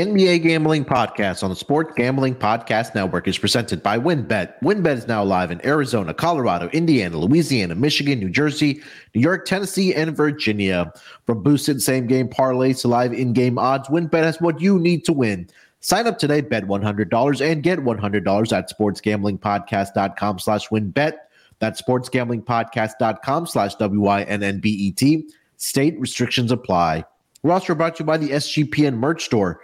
[0.00, 4.54] NBA Gambling Podcast on the Sports Gambling Podcast Network is presented by WynnBET.
[4.62, 8.80] WynnBET is now live in Arizona, Colorado, Indiana, Louisiana, Michigan, New Jersey,
[9.14, 10.90] New York, Tennessee, and Virginia.
[11.26, 15.04] From boosted same game parlays to live in game odds, WynnBET has what you need
[15.04, 15.46] to win.
[15.80, 21.12] Sign up today, bet $100 and get $100 at sportsgamblingpodcast.com slash wynnbet.
[21.58, 25.28] That's sportsgamblingpodcast.com slash W-Y-N-N-B-E-T.
[25.58, 27.04] State restrictions apply.
[27.42, 29.60] We're also brought to you by the SGPN merch store.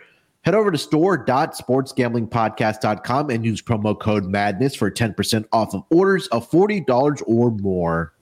[0.46, 6.48] Head over to store.sportsgamblingpodcast.com and use promo code MADNESS for 10% off of orders of
[6.48, 8.12] $40 or more.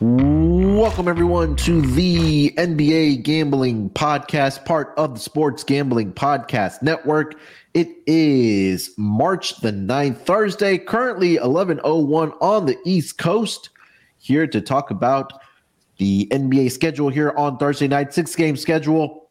[0.00, 7.34] Welcome, everyone, to the NBA Gambling Podcast, part of the Sports Gambling Podcast Network.
[7.74, 13.68] It is March the 9th, Thursday, currently 11.01 on the East Coast.
[14.26, 15.40] Here to talk about
[15.98, 19.26] the NBA schedule here on Thursday night, six game schedule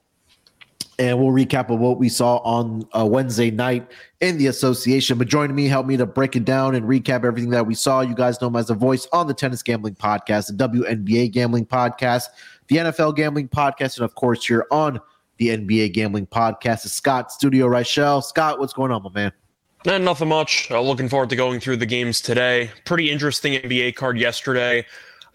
[0.98, 5.18] and we'll recap of what we saw on uh, Wednesday night in the association.
[5.18, 8.02] But joining me, help me to break it down and recap everything that we saw.
[8.02, 11.66] You guys know him as a voice on the Tennis Gambling Podcast, the WNBA Gambling
[11.66, 12.28] Podcast,
[12.68, 15.02] the NFL Gambling Podcast, and of course, here on
[15.38, 18.24] the NBA Gambling Podcast is Scott Studio Reichel.
[18.24, 19.32] Scott, what's going on, my man?
[19.86, 20.70] Eh, nothing much.
[20.72, 22.72] Uh, looking forward to going through the games today.
[22.86, 24.86] Pretty interesting NBA card yesterday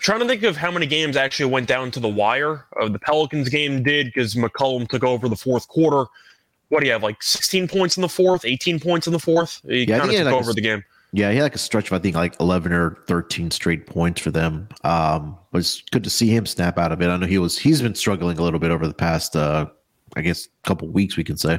[0.01, 2.67] trying to think of how many games actually went down to the wire.
[2.81, 6.11] Uh, the Pelicans game did because McCollum took over the fourth quarter.
[6.69, 9.61] What do you have, like 16 points in the fourth, 18 points in the fourth?
[9.69, 10.85] He yeah, kind of took like over a, the game.
[11.13, 14.21] Yeah, he had like a stretch of I think like 11 or 13 straight points
[14.21, 14.69] for them.
[14.85, 17.09] Um, it was good to see him snap out of it.
[17.09, 19.67] I know he was he's been struggling a little bit over the past uh,
[20.15, 21.59] I guess couple weeks we can say.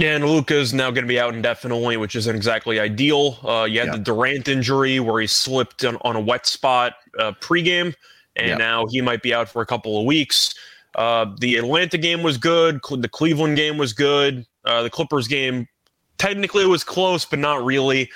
[0.00, 3.38] Yeah, and Luka's now going to be out indefinitely, which isn't exactly ideal.
[3.44, 3.96] Uh, you had yeah.
[3.96, 7.94] the Durant injury where he slipped on, on a wet spot uh, pregame,
[8.34, 8.56] and yeah.
[8.56, 10.54] now he might be out for a couple of weeks.
[10.94, 12.80] Uh, the Atlanta game was good.
[12.90, 14.46] The Cleveland game was good.
[14.64, 15.68] Uh, the Clippers game,
[16.16, 18.10] technically, it was close, but not really.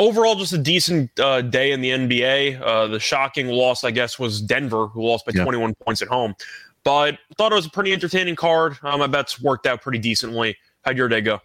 [0.00, 2.60] Overall, just a decent uh, day in the NBA.
[2.60, 5.44] Uh, the shocking loss, I guess, was Denver, who lost by yeah.
[5.44, 6.34] 21 points at home.
[6.82, 8.76] But thought it was a pretty entertaining card.
[8.82, 10.56] Um, my bets worked out pretty decently.
[10.82, 11.40] How'd your day go?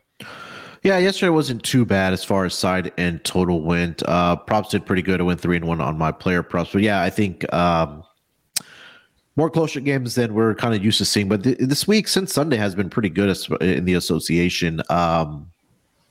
[0.83, 4.01] Yeah, yesterday wasn't too bad as far as side and total went.
[4.03, 5.19] Uh, props did pretty good.
[5.19, 8.03] I went three and one on my player props, but yeah, I think um,
[9.35, 11.29] more closer games than we're kind of used to seeing.
[11.29, 14.81] But th- this week, since Sunday, has been pretty good in the association.
[14.89, 15.51] Um,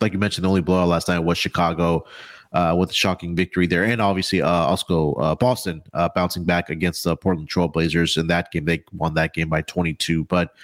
[0.01, 2.05] like you mentioned, the only blowout last night was Chicago
[2.53, 6.71] uh, with a shocking victory there, and obviously uh, also uh, Boston uh, bouncing back
[6.71, 8.67] against the Portland Trailblazers in that game.
[8.67, 10.55] They won that game by 22, but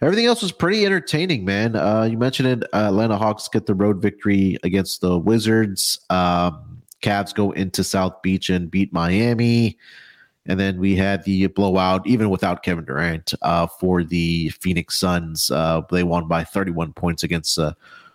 [0.00, 1.74] Everything else was pretty entertaining, man.
[1.74, 2.62] Uh, you mentioned it.
[2.72, 5.98] Uh, Atlanta Hawks get the road victory against the Wizards.
[6.08, 9.76] Um, Cavs go into South Beach and beat Miami.
[10.46, 15.50] And then we had the blowout, even without Kevin Durant, uh, for the Phoenix Suns.
[15.50, 17.74] Uh, they won by 31 points against uh,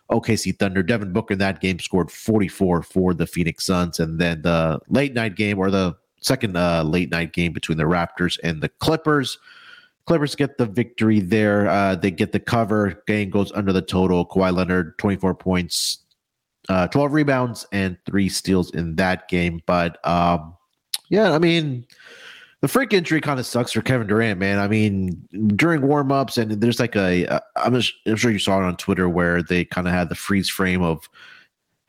[0.09, 0.81] OKC Thunder.
[0.83, 3.99] Devin Booker in that game scored 44 for the Phoenix Suns.
[3.99, 7.83] And then the late night game, or the second uh, late night game between the
[7.83, 9.37] Raptors and the Clippers.
[10.05, 11.67] Clippers get the victory there.
[11.69, 13.01] Uh, they get the cover.
[13.07, 14.25] Game goes under the total.
[14.25, 15.99] Kawhi Leonard, 24 points,
[16.67, 19.61] uh, 12 rebounds, and three steals in that game.
[19.65, 20.55] But um,
[21.09, 21.85] yeah, I mean,
[22.59, 24.59] the freak injury kind of sucks for Kevin Durant, man.
[24.59, 25.25] I mean,
[25.55, 28.75] during warmups, and there's like a, a I'm, just, I'm sure you saw it on
[28.75, 31.09] Twitter where they kind of had the freeze frame of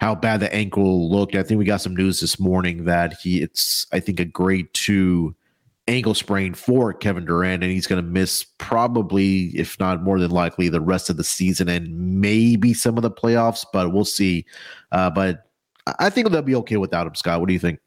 [0.01, 1.35] how bad the ankle looked.
[1.35, 4.69] I think we got some news this morning that he, it's, I think, a grade
[4.73, 5.35] two
[5.87, 10.31] ankle sprain for Kevin Durant, and he's going to miss probably, if not more than
[10.31, 14.47] likely, the rest of the season and maybe some of the playoffs, but we'll see.
[14.93, 15.51] Uh, but
[15.99, 17.41] I think they'll be okay without him, Scott.
[17.41, 17.81] What do you think?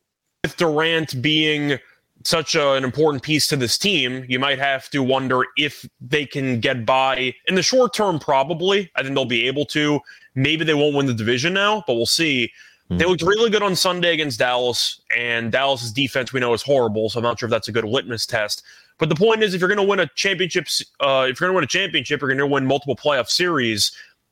[0.43, 1.79] With Durant being
[2.23, 6.25] such a, an important piece to this team, you might have to wonder if they
[6.25, 8.19] can get by in the short term.
[8.19, 9.99] Probably, I think they'll be able to.
[10.35, 12.51] Maybe they won't win the division now, but we'll see.
[12.89, 17.09] They looked really good on Sunday against Dallas, and Dallas's defense we know is horrible.
[17.09, 18.63] So I'm not sure if that's a good litmus test.
[18.97, 20.67] But the point is, if you're going to win a championship,
[21.01, 23.91] uh, if you're going to win a championship, you're going to win multiple playoff series.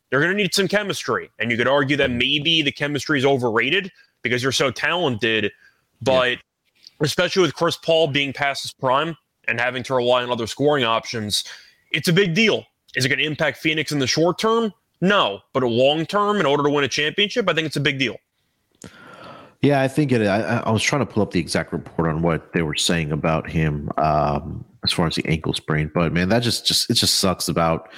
[0.10, 3.25] You're going to need some chemistry, and you could argue that maybe the chemistry is
[3.25, 3.92] overrated
[4.22, 5.51] because you're so talented.
[6.01, 6.38] But yeah.
[7.01, 9.18] especially with Chris Paul being past his prime
[9.50, 11.44] and having to rely on other scoring options,
[11.92, 12.63] it's a big deal.
[12.96, 14.74] Is it going to impact Phoenix in the short term?
[15.01, 17.81] No, but a long term, in order to win a championship, I think it's a
[17.81, 18.16] big deal.
[19.65, 20.21] Yeah, I think it.
[20.27, 23.12] I, I, was trying to pull up the exact report on what they were saying
[23.12, 26.94] about him um, as far as the ankle sprain, but man, that just just it
[26.94, 27.89] just sucks about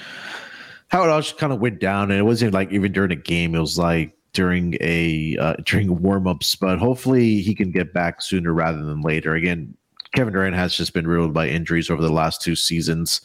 [0.88, 3.16] how it all just kind of went down, and it wasn't like even during the
[3.16, 3.54] game.
[3.54, 8.54] It was like during a uh, during warmups, but hopefully he can get back sooner
[8.54, 9.34] rather than later.
[9.34, 9.76] Again,
[10.14, 13.20] Kevin Durant has just been riddled by injuries over the last two seasons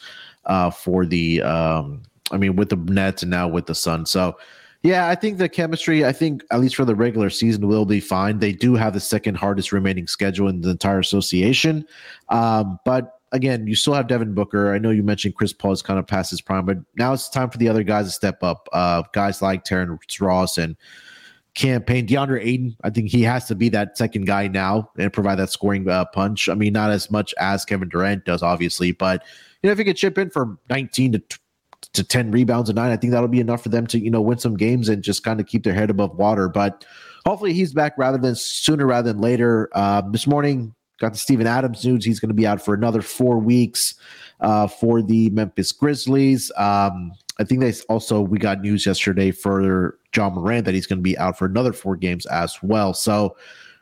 [0.47, 2.01] uh, for the um,
[2.31, 4.11] I mean with the Nets and now with the Suns.
[4.11, 4.35] So
[4.83, 8.01] yeah, I think the chemistry, I think at least for the regular season, will be
[8.01, 8.39] fine.
[8.39, 11.87] They do have the second hardest remaining schedule in the entire association.
[12.27, 14.73] Um, but again, you still have Devin Booker.
[14.73, 17.29] I know you mentioned Chris Paul is kind of past his prime, but now it's
[17.29, 18.67] time for the other guys to step up.
[18.73, 20.75] Uh, guys like Terrence Ross and
[21.55, 22.05] Cam Payne.
[22.05, 22.75] DeAndre Ayton.
[22.83, 26.03] I think he has to be that second guy now and provide that scoring uh,
[26.05, 26.49] punch.
[26.49, 29.23] I mean, not as much as Kevin Durant does, obviously, but
[29.61, 31.23] you know, if he could chip in for 19 to
[31.93, 32.91] to 10 rebounds a night.
[32.91, 35.23] I think that'll be enough for them to, you know, win some games and just
[35.23, 36.49] kind of keep their head above water.
[36.49, 36.85] But
[37.25, 39.69] hopefully he's back rather than sooner rather than later.
[39.73, 42.05] Uh, this morning, got the Steven Adams news.
[42.05, 43.95] He's going to be out for another four weeks
[44.39, 46.51] uh, for the Memphis Grizzlies.
[46.57, 50.99] Um, I think they also we got news yesterday for Ja Morant that he's going
[50.99, 52.93] to be out for another four games as well.
[52.93, 53.35] So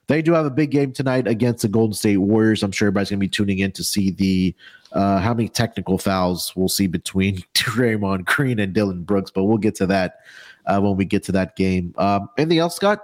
[0.08, 2.64] they do have a big game tonight against the Golden State Warriors.
[2.64, 4.56] I'm sure everybody's going to be tuning in to see the
[4.94, 9.58] uh, how many technical fouls we'll see between Draymond Green and Dillon Brooks, but we'll
[9.58, 10.20] get to that
[10.66, 11.94] uh, when we get to that game.
[11.98, 13.00] Um, anything else, Scott?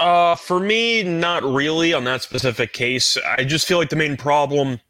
[0.00, 3.18] Uh, for me, not really on that specific case.
[3.36, 4.80] I just feel like the main problem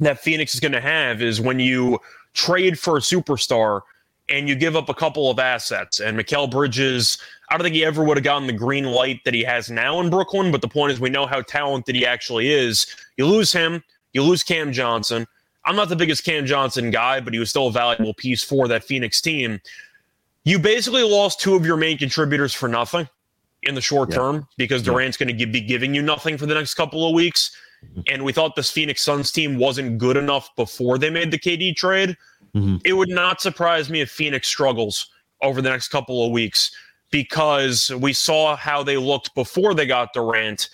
[0.00, 1.98] that Phoenix is going to have is when you
[2.34, 3.80] trade for a superstar
[4.28, 6.00] and you give up a couple of assets.
[6.00, 7.18] And Mikal Bridges,
[7.48, 10.00] I don't think he ever would have gotten the green light that he has now
[10.00, 10.50] in Brooklyn.
[10.50, 12.86] But the point is, we know how talented he actually is.
[13.16, 13.82] You lose him,
[14.12, 15.26] you lose Cam Johnson.
[15.66, 18.68] I'm not the biggest Cam Johnson guy, but he was still a valuable piece for
[18.68, 19.60] that Phoenix team.
[20.44, 23.08] You basically lost two of your main contributors for nothing
[23.62, 24.16] in the short yeah.
[24.16, 25.26] term because Durant's yeah.
[25.26, 27.56] going to be giving you nothing for the next couple of weeks.
[27.82, 28.00] Mm-hmm.
[28.08, 31.74] And we thought this Phoenix Suns team wasn't good enough before they made the KD
[31.76, 32.16] trade.
[32.54, 32.76] Mm-hmm.
[32.84, 35.08] It would not surprise me if Phoenix struggles
[35.42, 36.70] over the next couple of weeks
[37.10, 40.68] because we saw how they looked before they got Durant,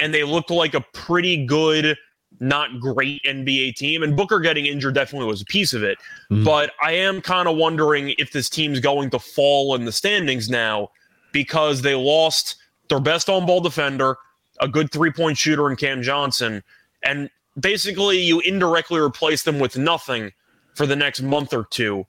[0.00, 1.96] and they looked like a pretty good
[2.40, 4.02] not great NBA team.
[4.02, 5.98] And Booker getting injured definitely was a piece of it.
[6.30, 6.44] Mm-hmm.
[6.44, 10.48] But I am kind of wondering if this team's going to fall in the standings
[10.48, 10.90] now
[11.32, 12.56] because they lost
[12.88, 14.16] their best on ball defender,
[14.60, 16.62] a good three point shooter in Cam Johnson.
[17.02, 20.32] And basically, you indirectly replace them with nothing
[20.74, 22.06] for the next month or two.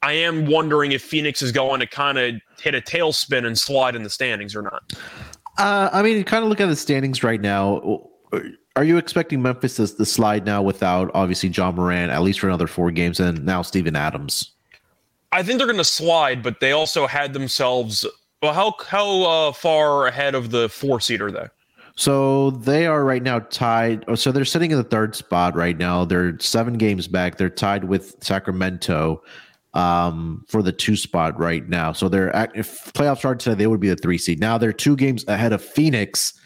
[0.00, 3.96] I am wondering if Phoenix is going to kind of hit a tailspin and slide
[3.96, 4.92] in the standings or not.
[5.58, 8.08] Uh, I mean, kind of look at the standings right now
[8.78, 12.46] are you expecting Memphis to, to slide now without obviously Ja Morant at least for
[12.46, 14.52] another four games and now Steven Adams?
[15.32, 18.06] I think they're going to slide, but they also had themselves.
[18.40, 21.50] Well, how how uh, far ahead of the four seater there?
[21.96, 24.04] So they are right now tied.
[24.06, 26.04] Oh, so they're sitting in the third spot right now.
[26.04, 27.36] They're seven games back.
[27.36, 29.24] They're tied with Sacramento
[29.74, 31.92] um, for the two spot right now.
[31.92, 34.38] So they're if playoffs started today, they would be the three seed.
[34.38, 36.37] Now they're two games ahead of Phoenix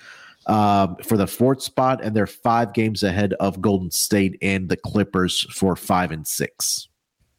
[0.47, 4.77] um, for the fourth spot, and they're five games ahead of Golden State and the
[4.77, 6.89] Clippers for five and six.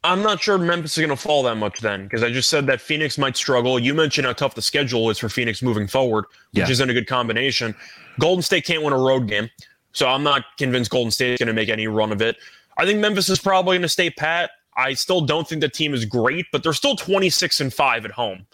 [0.05, 2.67] I'm not sure Memphis is going to fall that much then, because I just said
[2.67, 3.79] that Phoenix might struggle.
[3.79, 6.69] You mentioned how tough the schedule is for Phoenix moving forward, which yeah.
[6.69, 7.73] isn't a good combination.
[8.19, 9.49] Golden State can't win a road game,
[9.93, 12.35] so I'm not convinced Golden State is going to make any run of it.
[12.77, 14.51] I think Memphis is probably going to stay pat.
[14.75, 18.11] I still don't think the team is great, but they're still 26 and 5 at
[18.11, 18.45] home.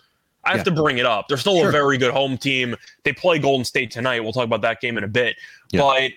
[0.44, 0.64] I have yeah.
[0.64, 1.28] to bring it up.
[1.28, 1.70] They're still sure.
[1.70, 2.76] a very good home team.
[3.04, 4.22] They play Golden State tonight.
[4.22, 5.36] We'll talk about that game in a bit.
[5.72, 5.82] Yeah.
[5.82, 6.12] But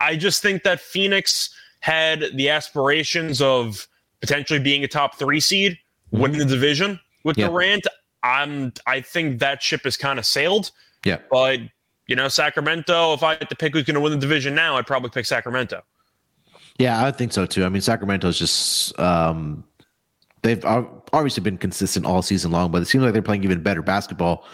[0.00, 3.88] I just think that Phoenix had the aspirations of
[4.20, 6.22] potentially being a top three seed, mm-hmm.
[6.22, 7.48] winning the division with yeah.
[7.48, 7.86] Durant.
[8.22, 10.70] I'm I think that ship has kind of sailed.
[11.04, 11.18] Yeah.
[11.30, 11.60] But
[12.06, 14.76] you know, Sacramento, if I had to pick who's going to win the division now,
[14.76, 15.82] I'd probably pick Sacramento.
[16.78, 17.64] Yeah, I think so too.
[17.64, 19.64] I mean, Sacramento is just um,
[20.42, 20.64] they've
[21.12, 24.46] obviously been consistent all season long, but it seems like they're playing even better basketball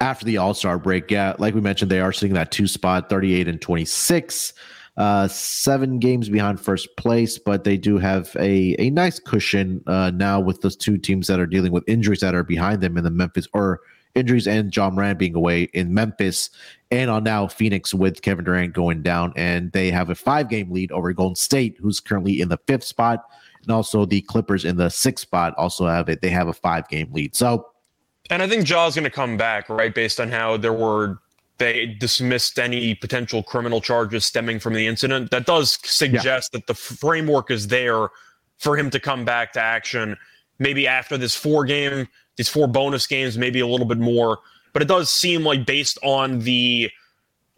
[0.00, 1.10] after the All Star break.
[1.10, 4.52] Yeah, like we mentioned, they are sitting that two spot, 38 and 26,
[4.96, 10.10] uh, seven games behind first place, but they do have a, a nice cushion uh,
[10.14, 13.04] now with those two teams that are dealing with injuries that are behind them in
[13.04, 13.80] the Memphis or
[14.14, 16.48] injuries and Ja Morant being away in Memphis
[16.90, 19.32] and on now Phoenix with Kevin Durant going down.
[19.36, 22.84] And they have a five game lead over Golden State, who's currently in the fifth
[22.84, 23.26] spot
[23.66, 26.22] and also the Clippers in the sixth spot also have it.
[26.22, 27.34] They have a five game lead.
[27.34, 27.66] So,
[28.30, 29.94] and I think Ja's going to come back, right?
[29.94, 31.18] Based on how there were
[31.58, 35.30] they dismissed any potential criminal charges stemming from the incident.
[35.30, 36.58] That does suggest yeah.
[36.58, 38.08] that the framework is there
[38.58, 40.16] for him to come back to action.
[40.58, 44.38] Maybe after this four game, these four bonus games, maybe a little bit more.
[44.72, 46.90] But it does seem like based on the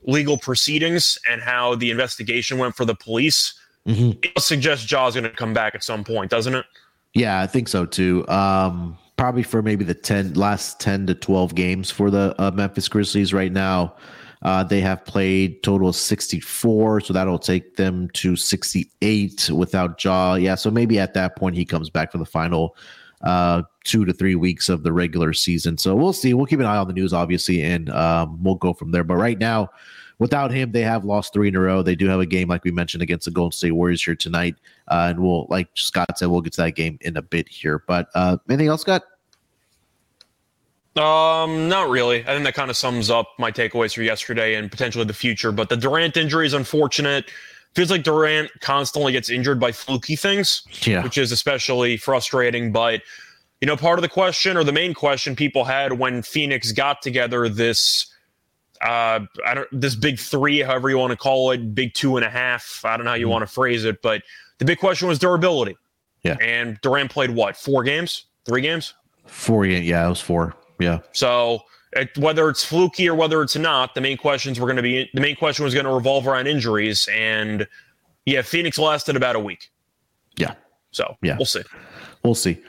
[0.03, 3.55] legal proceedings and how the investigation went for the police,
[3.89, 4.19] Mm-hmm.
[4.23, 6.67] It suggests Ja's going to come back at some point, doesn't it?
[7.15, 8.29] Yeah, I think so too.
[8.29, 12.89] Um, probably for maybe the 10 last 10 to 12 games for the uh, Memphis
[12.89, 13.97] Grizzlies right now.
[14.43, 20.35] Uh, they have played total 64, so that'll take them to 68 without Jaw.
[20.35, 22.77] Yeah, so maybe at that point he comes back for the final
[23.23, 25.77] uh, two to three weeks of the regular season.
[25.77, 26.35] So we'll see.
[26.35, 29.03] We'll keep an eye on the news, obviously, and um, we'll go from there.
[29.03, 29.71] But right now,
[30.19, 31.83] without him, they have lost three in a row.
[31.83, 34.57] They do have a game, like we mentioned, against the Golden State Warriors here tonight.
[34.89, 37.83] Uh, and we'll, like Scott said, we'll get to that game in a bit here.
[37.87, 39.03] But uh, anything else, Scott?
[40.97, 42.23] Um, not really.
[42.23, 45.53] I think that kind of sums up my takeaways for yesterday and potentially the future.
[45.53, 47.31] But the Durant injury is unfortunate.
[47.75, 51.05] Feels like Durant constantly gets injured by fluky things, yeah.
[51.05, 52.73] which is especially frustrating.
[52.73, 53.03] But
[53.61, 57.03] you know, part of the question or the main question people had when Phoenix got
[57.03, 58.07] together this
[58.81, 62.25] uh I don't this big three, however you want to call it, big two and
[62.25, 62.83] a half.
[62.85, 64.23] I don't know how you mm want to phrase it, but
[64.59, 65.77] the big question was durability.
[66.23, 66.37] Yeah.
[66.41, 68.27] And Durant played what, four games?
[68.45, 68.95] Three games?
[69.27, 70.55] Four yeah, it was four.
[70.81, 71.01] Yeah.
[71.13, 74.83] So it, whether it's fluky or whether it's not, the main questions were going to
[74.83, 77.67] be the main question was going to revolve around injuries, and
[78.27, 79.71] yeah, Phoenix lasted about a week.
[80.37, 80.55] Yeah.
[80.91, 81.63] So yeah, we'll see.
[82.23, 82.63] We'll see.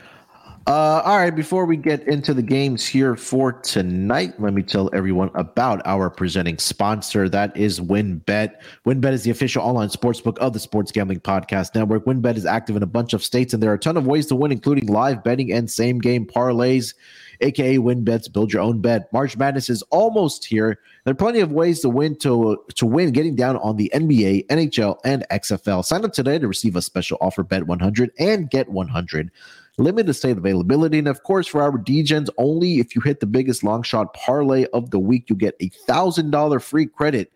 [0.70, 4.88] Uh, all right, before we get into the games here for tonight, let me tell
[4.94, 7.28] everyone about our presenting sponsor.
[7.28, 8.54] That is WynnBET.
[8.86, 12.06] WynnBET is the official online sportsbook of the Sports Gambling Podcast Network.
[12.06, 14.28] WynnBET is active in a bunch of states, and there are a ton of ways
[14.28, 16.94] to win, including live betting and same game parlays
[17.42, 18.32] aka WynnBETs.
[18.32, 19.12] Build your own bet.
[19.14, 20.80] March Madness is almost here.
[21.04, 23.12] There are plenty of ways to win to to win.
[23.12, 25.84] Getting down on the NBA, NHL, and XFL.
[25.84, 27.44] Sign up today to receive a special offer.
[27.44, 29.32] Bet 100 and get 100.
[29.80, 33.64] Limited state availability, and of course, for our DGens only, if you hit the biggest
[33.64, 37.32] long shot parlay of the week, you get a thousand dollar free credit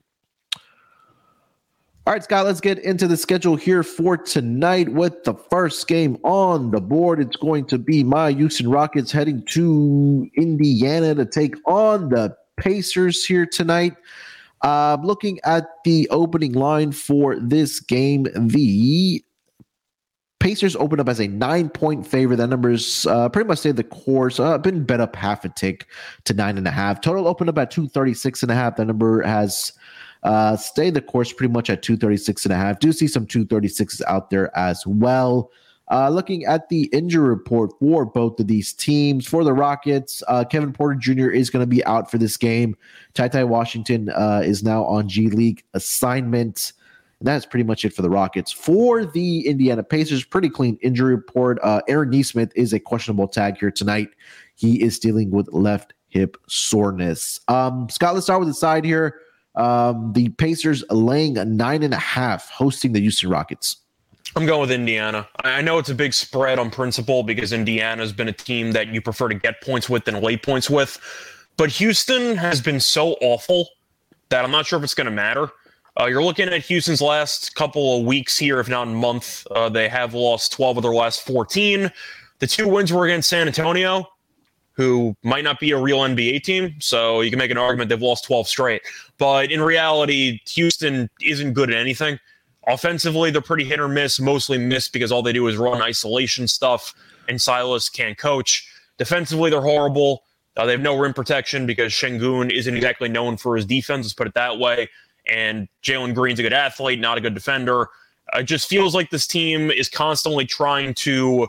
[2.06, 6.16] All right, Scott, let's get into the schedule here for tonight with the first game
[6.22, 7.18] on the board.
[7.18, 13.24] It's going to be my Houston Rockets heading to Indiana to take on the Pacers
[13.24, 13.96] here tonight.
[14.62, 19.24] Uh, looking at the opening line for this game, the
[20.38, 22.36] Pacers opened up as a nine point favorite.
[22.36, 24.38] That number's uh, pretty much stayed the course.
[24.38, 25.88] Uh, been bet up half a tick
[26.22, 27.00] to nine and a half.
[27.00, 28.76] Total opened up at 236 and a half.
[28.76, 29.72] That number has
[30.26, 32.80] uh, stay the course pretty much at 236 and a half.
[32.80, 35.52] Do see some 236s out there as well.
[35.88, 40.42] Uh, looking at the injury report for both of these teams, for the Rockets, uh,
[40.42, 41.30] Kevin Porter Jr.
[41.30, 42.76] is going to be out for this game.
[43.14, 46.72] TyTy Washington uh, is now on G League assignment.
[47.20, 48.50] And that's pretty much it for the Rockets.
[48.50, 51.60] For the Indiana Pacers, pretty clean injury report.
[51.62, 54.08] Uh, Aaron Nesmith is a questionable tag here tonight.
[54.56, 57.38] He is dealing with left hip soreness.
[57.46, 59.20] Um, Scott, let's start with the side here.
[59.56, 63.76] Um, the Pacers laying a nine and a half, hosting the Houston Rockets.
[64.34, 65.26] I'm going with Indiana.
[65.44, 69.00] I know it's a big spread on principle because Indiana's been a team that you
[69.00, 71.00] prefer to get points with than lay points with.
[71.56, 73.68] But Houston has been so awful
[74.28, 75.50] that I'm not sure if it's going to matter.
[75.98, 79.46] Uh, you're looking at Houston's last couple of weeks here, if not a month.
[79.50, 81.90] Uh, they have lost 12 of their last 14.
[82.40, 84.06] The two wins were against San Antonio
[84.76, 86.74] who might not be a real NBA team.
[86.80, 88.82] So you can make an argument they've lost 12 straight.
[89.18, 92.18] But in reality, Houston isn't good at anything.
[92.66, 96.46] Offensively, they're pretty hit or miss, mostly miss because all they do is run isolation
[96.46, 96.94] stuff,
[97.28, 98.68] and Silas can't coach.
[98.98, 100.24] Defensively, they're horrible.
[100.56, 104.14] Uh, they have no rim protection because Sengun isn't exactly known for his defense, let's
[104.14, 104.88] put it that way.
[105.28, 107.88] And Jalen Green's a good athlete, not a good defender.
[108.34, 111.48] It just feels like this team is constantly trying to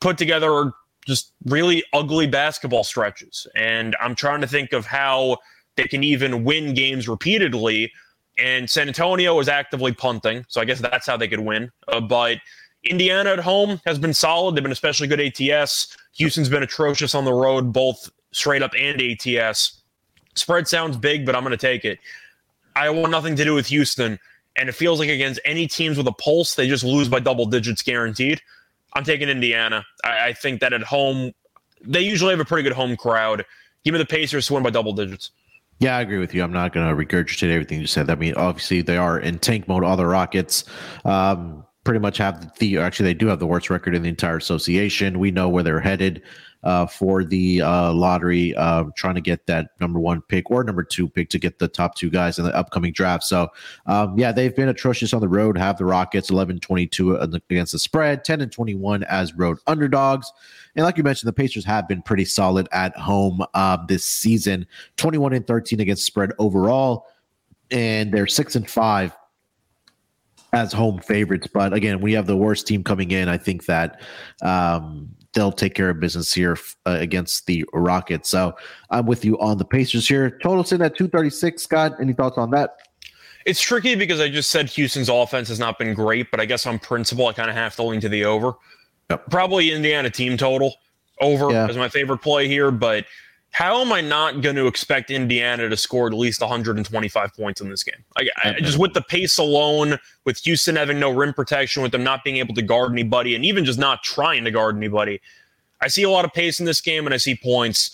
[0.00, 0.72] put together
[1.08, 3.46] just really ugly basketball stretches.
[3.56, 5.38] And I'm trying to think of how
[5.76, 7.90] they can even win games repeatedly.
[8.38, 11.72] And San Antonio is actively punting, so I guess that's how they could win.
[11.88, 12.38] Uh, but
[12.84, 14.54] Indiana at home has been solid.
[14.54, 15.96] They've been especially good ATS.
[16.12, 19.82] Houston's been atrocious on the road, both straight up and ATS.
[20.34, 21.98] Spread sounds big, but I'm going to take it.
[22.76, 24.20] I want nothing to do with Houston,
[24.56, 27.46] and it feels like against any teams with a pulse, they just lose by double
[27.46, 28.40] digits guaranteed.
[28.94, 29.84] I'm taking Indiana.
[30.04, 31.32] I, I, think that at home,
[31.82, 33.44] they usually have a pretty good home crowd.
[33.84, 35.30] Give me the Pacers to win by double digits.
[35.78, 36.42] Yeah, I agree with you.
[36.42, 38.10] I'm not going to regurgitate everything you said.
[38.10, 39.84] I mean, obviously they are in tank mode.
[39.84, 40.64] All the Rockets,
[41.04, 44.36] um, pretty much have the actually they do have the worst record in the entire
[44.36, 45.18] association.
[45.18, 46.22] We know where they're headed
[46.64, 50.82] uh, for the uh, lottery, uh, trying to get that number one pick or number
[50.82, 53.24] two pick to get the top two guys in the upcoming draft.
[53.24, 53.48] So,
[53.86, 55.56] um, yeah, they've been atrocious on the road.
[55.56, 60.32] Have the Rockets 11 22 against the spread, 10 and 21 as road underdogs.
[60.74, 64.66] And like you mentioned, the Pacers have been pretty solid at home uh, this season
[64.96, 67.06] 21 and 13 against spread overall.
[67.70, 69.14] And they're six and five
[70.52, 71.48] as home favorites.
[71.52, 73.28] But again, we have the worst team coming in.
[73.28, 74.00] I think that
[74.42, 76.56] um, they'll take care of business here
[76.86, 78.28] uh, against the Rockets.
[78.28, 78.56] So
[78.90, 80.38] I'm with you on the Pacers here.
[80.42, 81.62] Total sitting at 236.
[81.62, 82.76] Scott, any thoughts on that?
[83.44, 86.66] It's tricky because I just said Houston's offense has not been great, but I guess
[86.66, 88.52] on principle, I kind of have to lean to the over.
[89.10, 89.30] Yep.
[89.30, 90.74] Probably Indiana team total
[91.20, 91.66] over yeah.
[91.66, 93.06] as my favorite play here, but
[93.50, 97.68] how am I not going to expect Indiana to score at least 125 points in
[97.68, 98.04] this game?
[98.16, 102.04] I, I, just with the pace alone, with Houston having no rim protection, with them
[102.04, 105.20] not being able to guard anybody, and even just not trying to guard anybody,
[105.80, 107.90] I see a lot of pace in this game and I see points.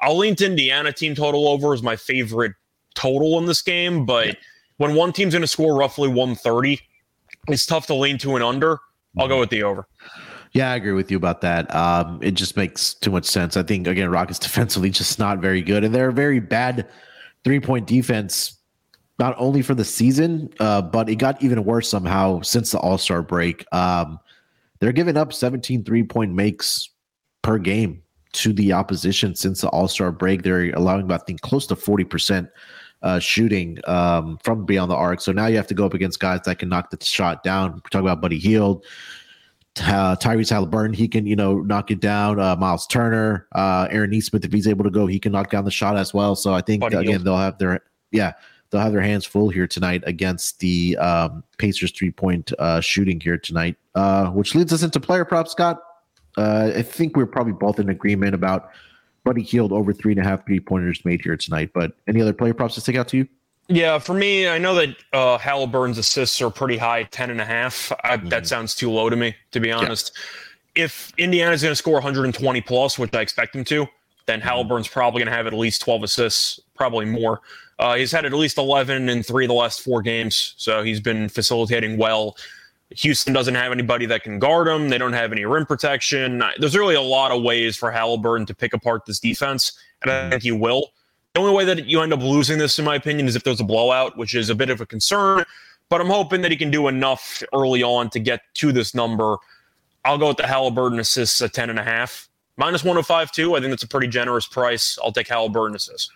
[0.00, 2.52] I'll lean to Indiana team total over as my favorite
[2.94, 4.34] total in this game, but yeah.
[4.78, 6.80] when one team's going to score roughly 130,
[7.48, 8.80] it's tough to lean to an under.
[9.18, 9.86] I'll go with the over.
[10.56, 11.72] Yeah, I agree with you about that.
[11.74, 13.58] Um, it just makes too much sense.
[13.58, 16.88] I think again, Rockets defensively just not very good, and they're a very bad
[17.44, 18.56] three point defense,
[19.18, 22.96] not only for the season, uh, but it got even worse somehow since the All
[22.96, 23.66] Star break.
[23.74, 24.18] Um,
[24.78, 26.88] they're giving up 17 three point makes
[27.42, 30.42] per game to the opposition since the All Star break.
[30.42, 32.48] They're allowing about I think close to 40 percent
[33.02, 35.20] uh, shooting um, from beyond the arc.
[35.20, 37.72] So now you have to go up against guys that can knock the shot down.
[37.72, 38.86] We're talking about Buddy Hield
[39.82, 42.40] uh, Tyrese Halliburton, he can, you know, knock it down.
[42.40, 45.64] Uh, Miles Turner, uh, Aaron Nesmith, if he's able to go, he can knock down
[45.64, 46.36] the shot as well.
[46.36, 47.80] So I think again, they'll have their,
[48.10, 48.32] yeah,
[48.70, 53.20] they'll have their hands full here tonight against the um, Pacers three point uh, shooting
[53.20, 55.52] here tonight, uh, which leads us into player props.
[55.52, 55.82] Scott,
[56.36, 58.70] uh, I think we're probably both in agreement about
[59.24, 61.70] Buddy Hield over three and a half three pointers made here tonight.
[61.74, 63.28] But any other player props to stick out to you?
[63.68, 67.44] Yeah, for me, I know that uh, Halliburton's assists are pretty high, 10 and a
[67.44, 67.92] half.
[68.04, 68.28] I, mm-hmm.
[68.28, 70.12] That sounds too low to me, to be honest.
[70.76, 70.84] Yeah.
[70.84, 73.88] If Indiana's going to score 120 plus, which I expect them to,
[74.26, 74.48] then mm-hmm.
[74.48, 77.40] Halliburton's probably going to have at least 12 assists, probably more.
[77.78, 81.00] Uh, he's had at least 11 in three of the last four games, so he's
[81.00, 82.36] been facilitating well.
[82.90, 84.88] Houston doesn't have anybody that can guard him.
[84.88, 86.42] They don't have any rim protection.
[86.58, 90.30] There's really a lot of ways for Halliburton to pick apart this defense, and I
[90.30, 90.92] think he will.
[91.36, 93.60] The only way that you end up losing this, in my opinion, is if there's
[93.60, 95.44] a blowout, which is a bit of a concern.
[95.90, 99.36] But I'm hoping that he can do enough early on to get to this number.
[100.06, 102.30] I'll go with the Halliburton assists at 10 and a half.
[102.56, 103.54] Minus 105 too.
[103.54, 104.98] I think that's a pretty generous price.
[105.04, 106.10] I'll take Halliburton assists.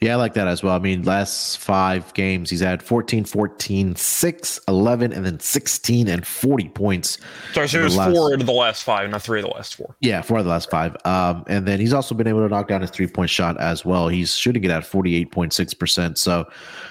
[0.00, 0.76] Yeah, I like that as well.
[0.76, 6.26] I mean, last five games, he's had 14, 14, 6, 11, and then 16 and
[6.26, 7.16] 40 points.
[7.54, 9.74] Sorry, so it was last, four of the last five, not three of the last
[9.74, 9.96] four.
[10.00, 10.98] Yeah, four of the last five.
[11.06, 13.86] Um, and then he's also been able to knock down his three point shot as
[13.86, 14.08] well.
[14.08, 16.18] He's shooting it at 48.6%.
[16.18, 16.46] So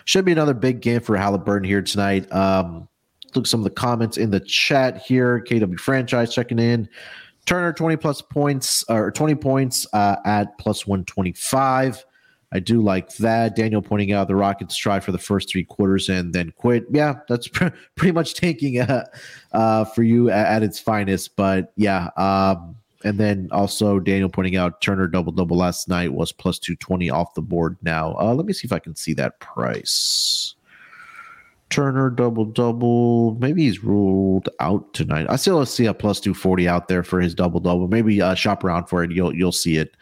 [0.06, 2.32] should be another big game for Halliburton here tonight.
[2.32, 2.90] Um,
[3.36, 5.46] look some of the comments in the chat here.
[5.48, 6.90] KW franchise checking in.
[7.46, 12.04] Turner 20 plus points or 20 points uh, at plus 125.
[12.56, 13.58] I do like that.
[13.58, 16.86] Daniel pointing out the Rockets tried for the first three quarters and then quit.
[16.90, 19.04] Yeah, that's pr- pretty much tanking uh,
[19.52, 21.36] uh, for you at, at, its finest.
[21.36, 26.32] But yeah, um, and then also Daniel pointing out Turner double double last night was
[26.32, 28.16] plus 220 off the board now.
[28.18, 30.56] Uh, let me see if I can see that price.
[31.70, 33.36] Turner double double.
[33.42, 35.26] Maybe he's ruled out tonight.
[35.30, 37.90] I still see a plus 240 out there for his double double.
[37.90, 39.12] Maybe uh, shop around for it.
[39.12, 39.98] You'll you'll see it.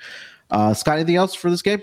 [0.52, 1.82] Uh, Scott, anything else for this game?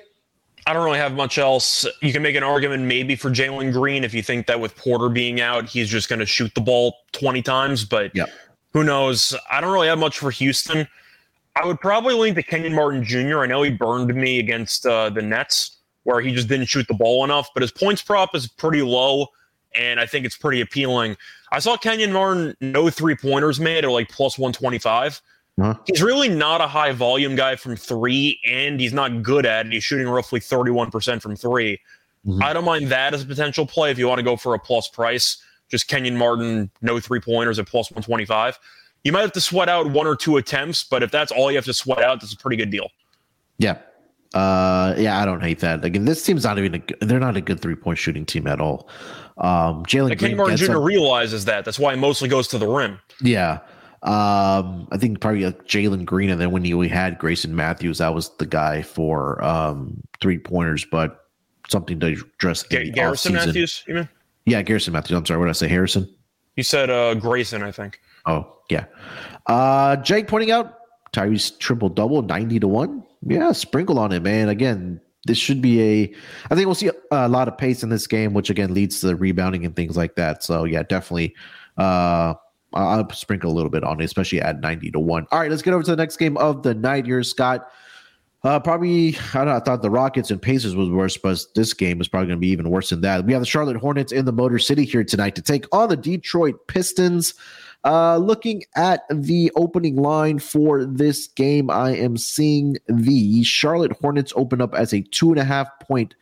[0.67, 1.87] I don't really have much else.
[2.03, 5.09] You can make an argument maybe for Jalen Green if you think that with Porter
[5.09, 8.31] being out, he's just going to shoot the ball 20 times, but yep.
[8.73, 9.35] who knows?
[9.51, 10.87] I don't really have much for Houston.
[11.57, 13.41] I would probably lean to Kenyon Martin Jr.
[13.41, 16.95] I know he burned me against uh, the Nets where he just didn't shoot the
[16.95, 19.27] ball enough, but his points prop is pretty low,
[19.75, 21.17] and I think it's pretty appealing.
[21.53, 25.21] I saw Kenyon Martin no three pointers made at like plus 125.
[25.61, 25.75] Uh-huh.
[25.87, 29.73] He's really not a high volume guy from three, and he's not good at it.
[29.73, 31.81] He's shooting roughly 31% from 3
[32.27, 32.43] mm-hmm.
[32.43, 34.59] I don't mind that as a potential play if you want to go for a
[34.59, 35.43] plus price.
[35.71, 38.59] Just Kenyon Martin, no three pointers at plus 125.
[39.05, 41.57] You might have to sweat out one or two attempts, but if that's all you
[41.57, 42.89] have to sweat out, that's a pretty good deal.
[43.59, 43.79] Yeah.
[44.35, 45.85] Uh, yeah, I don't hate that.
[45.85, 48.61] Again, this team's not even a, they're not a good three point shooting team at
[48.61, 48.89] all.
[49.39, 50.79] Um, Jalen Kenyon Martin Jr.
[50.79, 51.65] Realizes that.
[51.65, 53.01] That's why he mostly goes to the rim.
[53.23, 53.61] Yeah.
[54.03, 58.15] Um, I think probably like Jalen Green, and then when we had Grayson Matthews, that
[58.15, 61.27] was the guy for um three pointers, but
[61.69, 62.63] something to address.
[62.63, 64.09] G- Garrison Matthews, you mean?
[64.47, 65.19] Yeah, Garrison Matthews.
[65.19, 65.69] I'm sorry, what did I say?
[65.69, 66.13] Harrison.
[66.57, 68.01] You said uh, Grayson, I think.
[68.27, 68.87] Oh yeah.
[69.47, 70.79] Uh, Jake pointing out
[71.13, 73.05] Tyrese triple double, ninety to one.
[73.23, 74.49] Yeah, sprinkle on it, man.
[74.49, 76.15] Again, this should be a.
[76.51, 79.01] I think we'll see a, a, lot of pace in this game, which again leads
[79.01, 80.43] to the rebounding and things like that.
[80.43, 81.35] So yeah, definitely.
[81.77, 82.35] Uh,
[82.73, 85.27] I'll sprinkle a little bit on it, especially at ninety to one.
[85.31, 87.71] All right, let's get over to the next game of the night here, Scott.
[88.43, 89.57] Uh, probably, I don't know.
[89.57, 92.41] I thought the Rockets and Pacers was worse, but this game is probably going to
[92.41, 93.27] be even worse than that.
[93.27, 95.97] We have the Charlotte Hornets in the Motor City here tonight to take on the
[95.97, 97.35] Detroit Pistons.
[97.85, 104.33] Uh, looking at the opening line for this game, I am seeing the Charlotte Hornets
[104.37, 106.15] open up as a two and a half point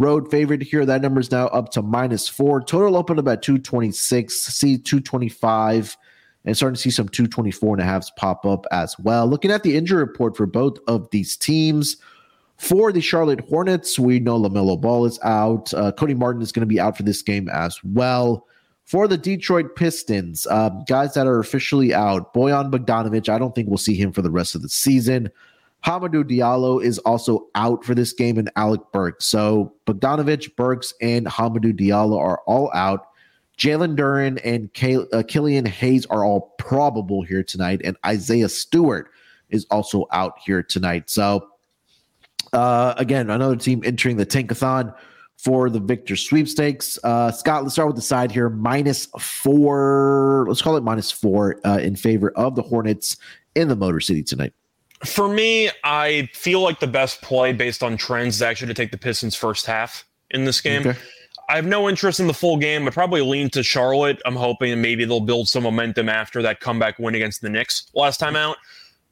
[0.00, 0.84] road favorite here.
[0.84, 2.60] That number is now up to minus four.
[2.60, 5.96] Total open at 226, see 225,
[6.44, 9.26] and starting to see some 224 and a halves pop up as well.
[9.26, 11.98] Looking at the injury report for both of these teams.
[12.56, 15.72] For the Charlotte Hornets, we know LaMelo Ball is out.
[15.72, 18.46] Uh, Cody Martin is going to be out for this game as well.
[18.84, 23.68] For the Detroit Pistons, uh, guys that are officially out, Bojan Bogdanovic, I don't think
[23.68, 25.30] we'll see him for the rest of the season.
[25.84, 29.26] Hamidou Diallo is also out for this game, and Alec Burks.
[29.26, 33.06] So Bogdanovic, Burks, and Hamidou Diallo are all out.
[33.56, 39.10] Jalen Duren and Kay- uh, Killian Hayes are all probable here tonight, and Isaiah Stewart
[39.50, 41.10] is also out here tonight.
[41.10, 41.48] So,
[42.52, 44.94] uh, again, another team entering the Tankathon
[45.36, 46.98] for the Victor sweepstakes.
[47.02, 48.50] Uh, Scott, let's start with the side here.
[48.50, 53.16] Minus four, let's call it minus four uh, in favor of the Hornets
[53.54, 54.52] in the Motor City tonight.
[55.04, 58.90] For me, I feel like the best play based on trends is actually to take
[58.90, 60.86] the Pistons first half in this game.
[60.86, 60.98] Okay.
[61.48, 62.86] I have no interest in the full game.
[62.86, 64.22] I probably lean to Charlotte.
[64.24, 68.18] I'm hoping maybe they'll build some momentum after that comeback win against the Knicks last
[68.18, 68.56] time out.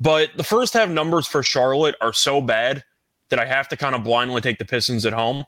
[0.01, 2.85] But the first half numbers for Charlotte are so bad
[3.31, 5.45] that I have to kind of blindly take the Pistons at home.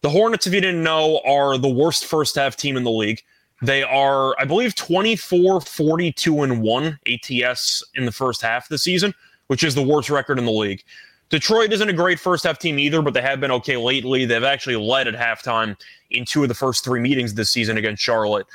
[0.00, 3.22] The Hornets, if you didn't know, are the worst first half team in the league.
[3.62, 8.78] They are, I believe, 24, 42, and 1 ATS in the first half of the
[8.78, 9.14] season,
[9.52, 10.82] which is the worst record in the league.
[11.28, 14.24] Detroit isn't a great first half team either, but they have been okay lately.
[14.24, 15.78] They've actually led at halftime
[16.10, 18.46] in two of the first three meetings this season against Charlotte.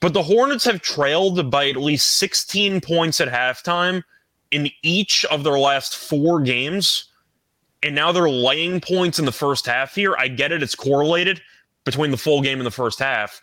[0.00, 4.02] But the Hornets have trailed by at least 16 points at halftime
[4.50, 7.06] in each of their last four games
[7.82, 10.14] and now they're laying points in the first half here.
[10.18, 11.40] I get it; it's correlated
[11.84, 13.40] between the full game and the first half.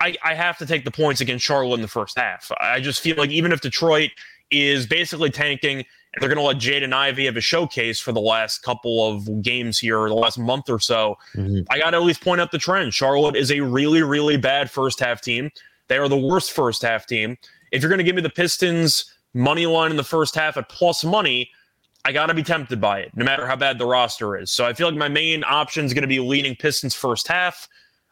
[0.00, 2.50] I, I have to take the points against Charlotte in the first half.
[2.60, 4.10] I just feel like even if Detroit
[4.50, 5.84] is basically tanking
[6.16, 9.42] and they're going to let Jaden Ivey have a showcase for the last couple of
[9.42, 11.60] games here, or the last month or so, mm-hmm.
[11.68, 12.94] I got to at least point out the trend.
[12.94, 15.50] Charlotte is a really, really bad first half team.
[15.88, 17.36] They are the worst first half team.
[17.70, 20.70] If you're going to give me the Pistons money line in the first half at
[20.70, 21.50] plus money,
[22.06, 24.50] I got to be tempted by it, no matter how bad the roster is.
[24.50, 27.68] So I feel like my main option is going to be leaning Pistons first half.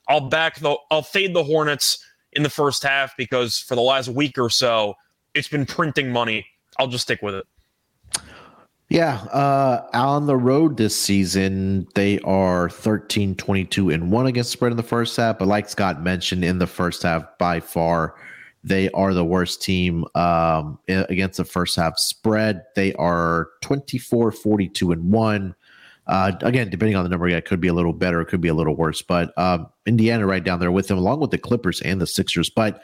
[0.09, 4.09] I'll back the, I'll fade the Hornets in the first half because for the last
[4.09, 4.95] week or so,
[5.35, 6.47] it's been printing money.
[6.79, 7.47] I'll just stick with it.
[8.91, 14.73] Yeah, uh, on the road this season, they are 13, 22, and 1 against spread
[14.73, 15.39] in the first half.
[15.39, 18.15] But like Scott mentioned, in the first half, by far,
[18.63, 22.65] they are the worst team um, against the first half spread.
[22.77, 25.55] They are 24, 42, and 1.
[26.07, 28.43] Uh, again, depending on the number, yeah, it could be a little better, it could
[28.43, 29.01] be a little worse.
[29.01, 32.51] But um, Indiana right down there with them, along with the Clippers and the Sixers.
[32.51, 32.83] But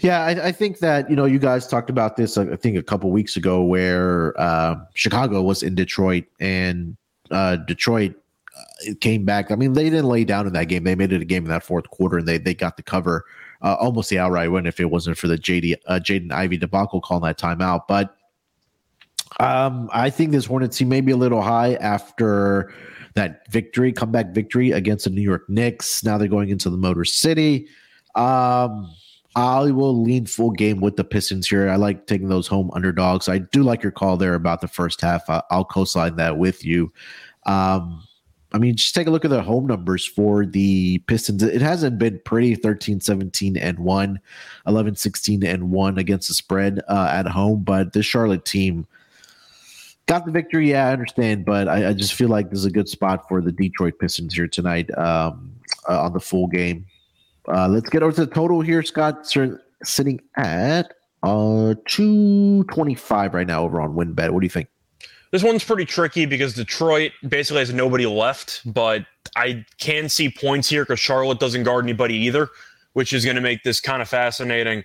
[0.00, 2.38] yeah, I, I, think that you know you guys talked about this.
[2.38, 6.96] I think a couple weeks ago, where uh, Chicago was in Detroit and
[7.30, 8.14] uh, Detroit
[8.56, 9.50] uh, came back.
[9.50, 10.84] I mean, they didn't lay down in that game.
[10.84, 13.24] They made it a game in that fourth quarter, and they they got the cover
[13.62, 17.00] uh, almost the outright win if it wasn't for the JD uh, Jaden Ivey debacle
[17.00, 17.82] calling that timeout.
[17.86, 18.16] But
[19.38, 22.72] um, I think this Hornets team may be a little high after
[23.14, 26.04] that victory, comeback victory against the New York Knicks.
[26.04, 27.68] Now they're going into the Motor City.
[28.14, 28.90] Um,
[29.40, 31.70] I will lean full game with the Pistons here.
[31.70, 33.26] I like taking those home underdogs.
[33.26, 35.22] I do like your call there about the first half.
[35.50, 36.92] I'll co-sign that with you.
[37.46, 38.06] Um,
[38.52, 41.42] I mean, just take a look at the home numbers for the Pistons.
[41.42, 44.20] It hasn't been pretty 13, 17, and 1,
[44.66, 47.62] 11, 16, and 1 against the spread uh, at home.
[47.64, 48.86] But this Charlotte team
[50.04, 50.70] got the victory.
[50.70, 51.46] Yeah, I understand.
[51.46, 54.34] But I, I, just feel like this is a good spot for the Detroit Pistons
[54.34, 55.54] here tonight um,
[55.88, 56.84] uh, on the full game.
[57.48, 59.26] Uh, let's get over to the total here, Scott.
[59.82, 64.30] Sitting at uh, 225 right now over on WynnBET.
[64.30, 64.68] What do you think?
[65.30, 70.68] This one's pretty tricky because Detroit basically has nobody left, but I can see points
[70.68, 72.48] here because Charlotte doesn't guard anybody either,
[72.94, 74.82] which is going to make this kind of fascinating.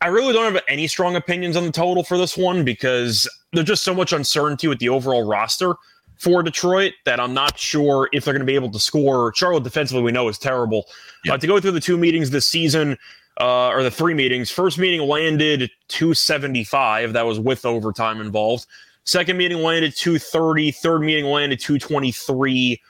[0.00, 3.66] I really don't have any strong opinions on the total for this one because there's
[3.66, 5.74] just so much uncertainty with the overall roster
[6.18, 9.32] for Detroit that I'm not sure if they're going to be able to score.
[9.34, 10.86] Charlotte defensively, we know is terrible.
[11.24, 11.34] Yep.
[11.34, 12.98] Uh, to go through the two meetings this season,
[13.40, 14.50] uh, or the three meetings.
[14.50, 17.12] First meeting landed 275.
[17.12, 18.66] That was with overtime involved.
[19.04, 20.72] Second meeting landed 230.
[20.72, 22.82] Third meeting landed 223.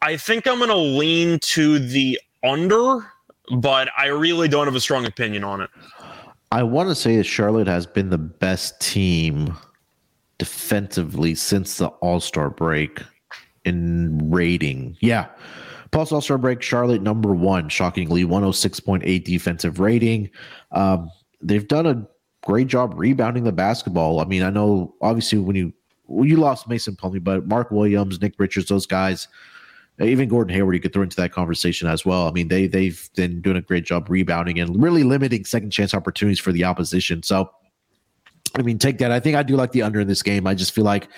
[0.00, 3.12] I think I'm going to lean to the under,
[3.56, 5.70] but I really don't have a strong opinion on it.
[6.50, 9.56] I want to say that Charlotte has been the best team
[10.42, 13.00] defensively since the All Star break
[13.64, 14.96] in rating.
[14.98, 15.28] Yeah.
[15.92, 20.30] Post All Star break, Charlotte number one, shockingly, 106.8 defensive rating.
[20.72, 21.08] Um,
[21.40, 22.04] they've done a
[22.44, 24.18] great job rebounding the basketball.
[24.18, 25.72] I mean, I know obviously when you
[26.06, 29.28] when you lost Mason Plumlee, but Mark Williams, Nick Richards, those guys,
[30.00, 32.26] even Gordon Hayward, you could throw into that conversation as well.
[32.26, 35.94] I mean, they they've been doing a great job rebounding and really limiting second chance
[35.94, 37.22] opportunities for the opposition.
[37.22, 37.48] So
[38.58, 39.10] I mean, take that.
[39.10, 40.46] I think I do like the under in this game.
[40.46, 41.08] I just feel like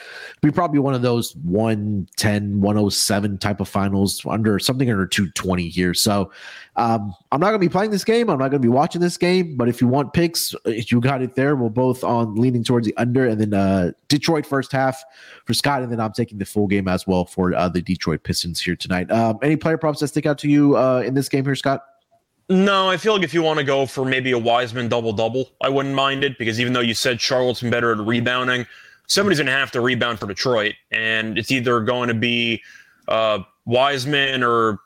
[0.42, 5.94] we probably one of those 110, 107 type of finals under something under 220 here.
[5.94, 6.30] So
[6.76, 8.30] um, I'm not going to be playing this game.
[8.30, 9.56] I'm not going to be watching this game.
[9.56, 11.56] But if you want picks, you got it there.
[11.56, 15.02] We're both on leaning towards the under and then uh, Detroit first half
[15.44, 15.82] for Scott.
[15.82, 18.76] And then I'm taking the full game as well for uh, the Detroit Pistons here
[18.76, 19.10] tonight.
[19.10, 21.82] Um, any player props that stick out to you uh, in this game here, Scott?
[22.48, 25.50] No, I feel like if you want to go for maybe a Wiseman double double,
[25.62, 28.66] I wouldn't mind it because even though you said Charlotte's been better at rebounding,
[29.06, 32.62] somebody's going to have to rebound for Detroit, and it's either going to be
[33.08, 34.80] uh, Wiseman or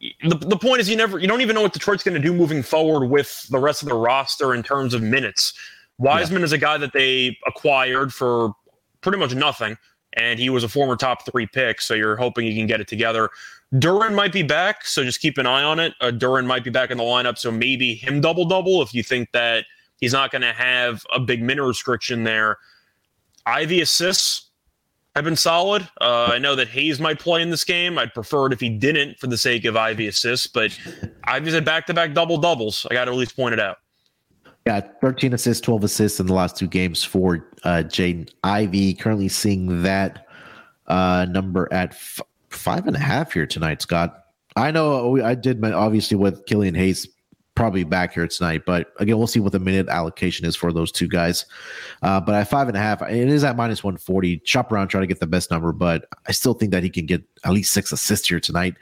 [0.00, 2.32] the, the point is you never you don't even know what Detroit's going to do
[2.32, 5.54] moving forward with the rest of the roster in terms of minutes.
[5.98, 6.44] Wiseman yeah.
[6.44, 8.52] is a guy that they acquired for
[9.00, 9.76] pretty much nothing,
[10.12, 12.86] and he was a former top three pick, so you're hoping he can get it
[12.88, 13.30] together.
[13.74, 15.94] Duren might be back, so just keep an eye on it.
[16.00, 19.02] Uh, Duren might be back in the lineup, so maybe him double double if you
[19.02, 19.66] think that
[20.00, 22.56] he's not going to have a big minute restriction there.
[23.44, 24.50] Ivey assists
[25.14, 25.88] have been solid.
[26.00, 27.98] Uh, I know that Hayes might play in this game.
[27.98, 30.78] I'd prefer it if he didn't for the sake of Ivey assists, but
[31.24, 32.86] Ivey's had back to back double doubles.
[32.90, 33.78] I got to at least point it out.
[34.66, 38.94] Yeah, 13 assists, 12 assists in the last two games for uh, Jaden Ivey.
[38.94, 40.26] Currently seeing that
[40.86, 42.20] uh, number at f-
[42.58, 44.24] five and a half here tonight, Scott.
[44.56, 47.08] I know I did obviously with Killian Hayes
[47.54, 50.92] probably back here tonight, but again, we'll see what the minute allocation is for those
[50.92, 51.44] two guys.
[52.02, 54.42] Uh, but at five and a half, it is at minus 140.
[54.44, 57.06] Shop around, try to get the best number, but I still think that he can
[57.06, 58.74] get at least six assists here tonight.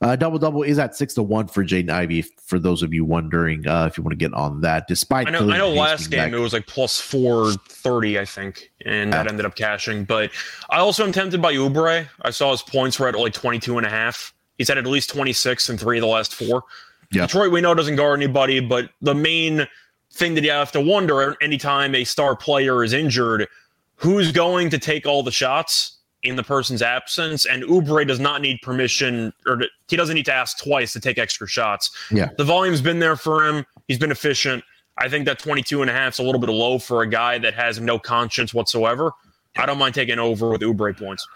[0.00, 2.22] Uh, double double is at six to one for Jaden Ivey.
[2.22, 5.30] For those of you wondering, uh, if you want to get on that, despite I
[5.30, 6.32] know, I know last game back.
[6.32, 9.22] it was like plus four thirty, I think, and yeah.
[9.22, 10.04] that ended up cashing.
[10.04, 10.30] But
[10.68, 12.06] I also am tempted by Oubre.
[12.22, 14.34] I saw his points were at like 22 and a half.
[14.58, 16.64] He's had at least 26 in three of the last four.
[17.12, 17.28] Yep.
[17.28, 19.66] Detroit, we know doesn't guard anybody, but the main
[20.12, 23.48] thing that you have to wonder anytime a star player is injured,
[23.96, 25.93] who's going to take all the shots?
[26.24, 30.24] In the person's absence, and Oubre does not need permission or to, he doesn't need
[30.24, 31.90] to ask twice to take extra shots.
[32.10, 32.30] Yeah.
[32.36, 33.64] The volume's been there for him.
[33.86, 34.64] He's been efficient.
[34.96, 37.38] I think that 22 and a half is a little bit low for a guy
[37.38, 39.12] that has no conscience whatsoever.
[39.56, 41.26] I don't mind taking over with Oubre points.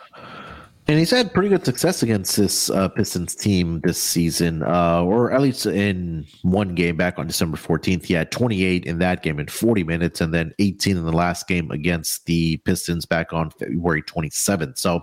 [0.88, 5.30] And he's had pretty good success against this uh, Pistons team this season, uh, or
[5.30, 8.06] at least in one game back on December 14th.
[8.06, 11.46] He had 28 in that game in 40 minutes, and then 18 in the last
[11.46, 14.78] game against the Pistons back on February 27th.
[14.78, 15.02] So,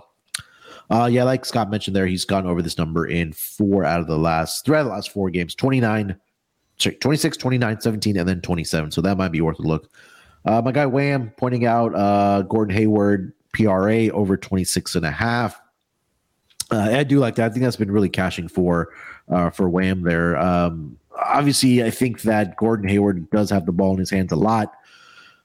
[0.90, 4.08] uh, yeah, like Scott mentioned there, he's gone over this number in four out of
[4.08, 6.16] the last three out of the last four games 29,
[6.78, 8.90] sorry, 26, 29, 17, and then 27.
[8.90, 9.88] So that might be worth a look.
[10.44, 15.60] Uh, my guy Wham pointing out uh, Gordon Hayward PRA over 26 and a half.
[16.70, 17.46] Uh, I do like that.
[17.46, 18.92] I think that's been really cashing for
[19.28, 20.36] uh, for Wham there.
[20.36, 24.36] Um, obviously, I think that Gordon Hayward does have the ball in his hands a
[24.36, 24.72] lot.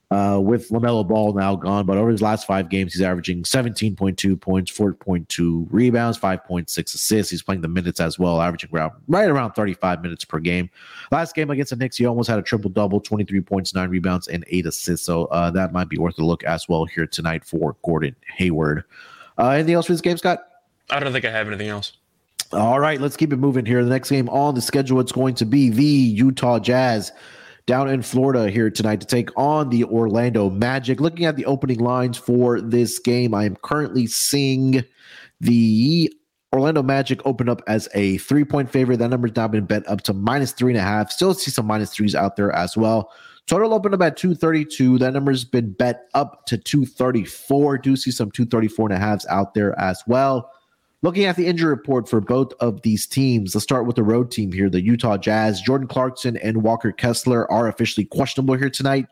[0.10, 4.42] Uh, with LaMelo Ball now gone, but over his last five games, he's averaging 17.2
[4.42, 7.32] points, 4.2 rebounds, 5.6 assists.
[7.32, 10.70] He's playing the minutes as well, averaging around right around 35 minutes per game.
[11.14, 14.28] Last game against the Knicks, he almost had a triple double, 23 points, nine rebounds,
[14.28, 15.06] and eight assists.
[15.06, 18.84] So uh, that might be worth a look as well here tonight for Gordon Hayward.
[19.38, 20.51] Uh, anything else for this game, Scott?
[20.92, 21.94] I don't think I have anything else.
[22.54, 23.84] All right, let's keep it moving here.
[23.84, 27.12] The next game on the schedule, it's going to be the Utah Jazz
[27.66, 31.00] down in Florida here tonight to take on the Orlando Magic.
[31.00, 34.84] Looking at the opening lines for this game, I am currently seeing
[35.40, 36.14] the
[36.54, 38.98] Orlando Magic open up as a three point favorite.
[38.98, 41.10] That number's now been bet up to minus three and a half.
[41.10, 43.12] Still see some minus threes out there as well.
[43.48, 44.98] Total opened up at 232.
[44.98, 47.78] That number's been bet up to 234.
[47.78, 50.52] Do see some 234 and a halves out there as well.
[51.04, 54.30] Looking at the injury report for both of these teams, let's start with the road
[54.30, 54.70] team here.
[54.70, 59.08] The Utah Jazz, Jordan Clarkson and Walker Kessler are officially questionable here tonight.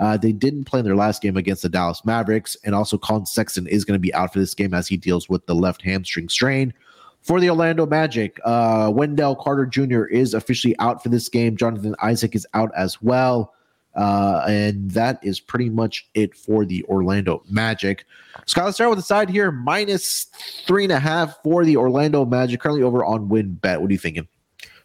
[0.00, 3.24] Uh, they didn't play in their last game against the Dallas Mavericks, and also Collin
[3.24, 5.82] Sexton is going to be out for this game as he deals with the left
[5.82, 6.74] hamstring strain.
[7.22, 10.04] For the Orlando Magic, uh, Wendell Carter Jr.
[10.04, 11.56] is officially out for this game.
[11.56, 13.54] Jonathan Isaac is out as well.
[13.94, 18.04] Uh, and that is pretty much it for the Orlando Magic.
[18.46, 19.50] Scott, let's start with the side here.
[19.50, 20.26] Minus
[20.66, 23.80] three and a half for the Orlando Magic, currently over on WynnBET.
[23.80, 24.28] What are you thinking?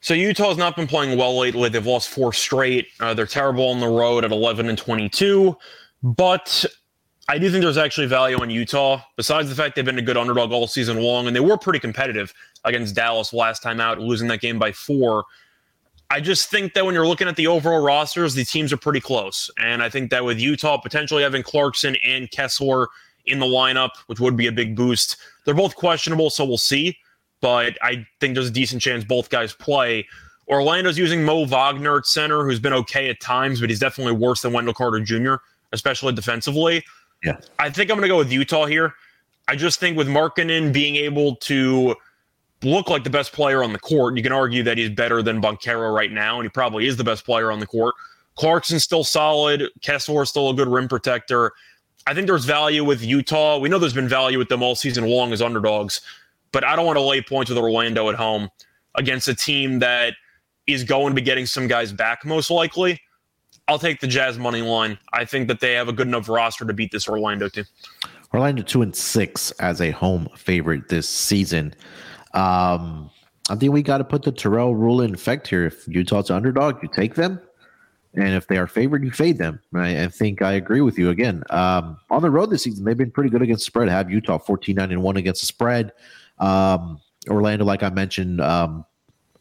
[0.02, 1.70] So Utah's not been playing well lately.
[1.70, 2.88] They've lost four straight.
[3.00, 5.56] Uh, they're terrible on the road at 11 and 22.
[6.02, 6.66] But
[7.30, 9.02] I do think there's actually value in Utah.
[9.16, 11.80] Besides the fact they've been a good underdog all season long, and they were pretty
[11.80, 12.34] competitive
[12.66, 15.24] against Dallas last time out, losing that game by four.
[16.14, 19.00] I just think that when you're looking at the overall rosters, the teams are pretty
[19.00, 19.50] close.
[19.58, 22.88] And I think that with Utah potentially having Clarkson and Kessler
[23.26, 26.96] in the lineup, which would be a big boost, they're both questionable, so we'll see.
[27.42, 30.08] But I think there's a decent chance both guys play.
[30.48, 34.44] Orlando's using Mo Wagner at center, who's been okay at times, but he's definitely worse
[34.44, 35.38] than Wendell Carter Jr.,
[35.72, 36.84] especially defensively.
[37.24, 37.38] Yeah.
[37.58, 38.94] I think I'm going to go with Utah here.
[39.48, 41.96] I just think with Markkanen being able to
[42.64, 44.18] look like the best player on the court.
[44.18, 47.04] You can argue that he's better than Banchero right now, and he probably is the
[47.04, 47.96] best player on the court.
[48.36, 49.64] Clarkson's still solid.
[49.82, 51.52] Kessler still a good rim protector.
[52.08, 53.58] I think there's value with Utah.
[53.58, 56.02] We know there's been value with them all season long as underdogs,
[56.52, 58.50] but I don't want to lay points with Orlando at home
[58.96, 60.14] against a team that
[60.68, 63.00] is going to be getting some guys back most likely.
[63.68, 64.98] I'll take the Jazz money line.
[65.14, 67.66] I think that they have a good enough roster to beat this Orlando team.
[68.34, 71.74] Orlando two and six as a home favorite this season.
[72.34, 73.10] Um,
[73.50, 75.66] I think we got to put the Terrell rule in effect here.
[75.66, 77.40] If Utah's underdog, you take them.
[78.16, 79.60] And if they are favored, you fade them.
[79.72, 79.98] Right?
[79.98, 81.44] I think I agree with you again.
[81.50, 83.90] Um, on the road this season, they've been pretty good against the spread.
[83.90, 85.92] Have Utah 14 9 and 1 against the spread.
[86.40, 88.86] Um, Orlando, like I mentioned, um,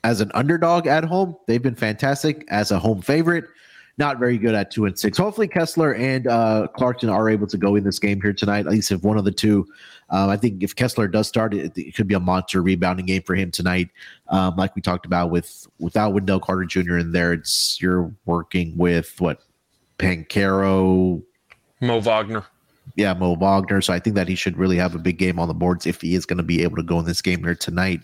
[0.04, 2.44] as an underdog at home, they've been fantastic.
[2.48, 3.44] As a home favorite,
[3.98, 5.18] not very good at two and six.
[5.18, 8.60] Hopefully, Kessler and uh, Clarkson are able to go in this game here tonight.
[8.60, 9.66] At least if one of the two,
[10.12, 13.22] um, I think if Kessler does start, it, it, could be a monster rebounding game
[13.22, 13.88] for him tonight.
[14.28, 16.98] Um, like we talked about with without Wendell Carter Jr.
[16.98, 19.40] in there, it's you're working with what
[19.98, 21.22] Banchero,
[21.80, 22.44] Mo Wagner.
[22.94, 23.80] Yeah, Mo Wagner.
[23.80, 26.02] So I think that he should really have a big game on the boards if
[26.02, 28.00] he is going to be able to go in this game here tonight.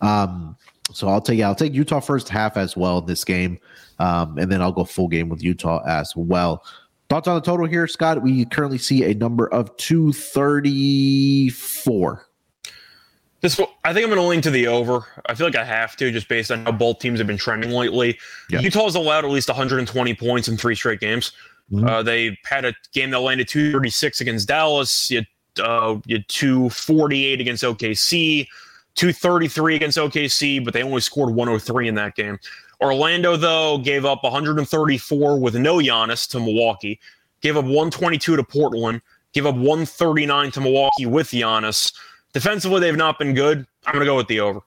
[0.00, 0.56] Um,
[0.90, 3.60] so I'll take yeah, I'll take Utah first half as well in this game,
[4.00, 6.64] um, and then I'll go full game with Utah as well.
[7.08, 8.22] Thoughts on the total here, Scott?
[8.22, 12.26] We currently see a number of two thirty four.
[13.42, 15.04] This, I think I'm going to lean to the over.
[15.26, 17.70] I feel like I have to, just based on how both teams have been trending
[17.70, 18.18] lately.
[18.50, 18.60] Yeah.
[18.60, 21.32] Utah has allowed at least 120 points in three straight games.
[21.70, 21.86] Mm-hmm.
[21.86, 25.10] Uh, they had a game that landed 236 against Dallas.
[25.10, 28.48] You had, uh, you had 248 against OKC.
[28.96, 32.38] 233 against OKC, but they only scored 103 in that game.
[32.80, 37.00] Orlando, though, gave up 134 with no Giannis to Milwaukee,
[37.40, 39.00] gave up 122 to Portland,
[39.32, 41.92] gave up 139 to Milwaukee with Giannis.
[42.32, 43.66] Defensively, they've not been good.
[43.86, 44.60] I'm going to go with the over.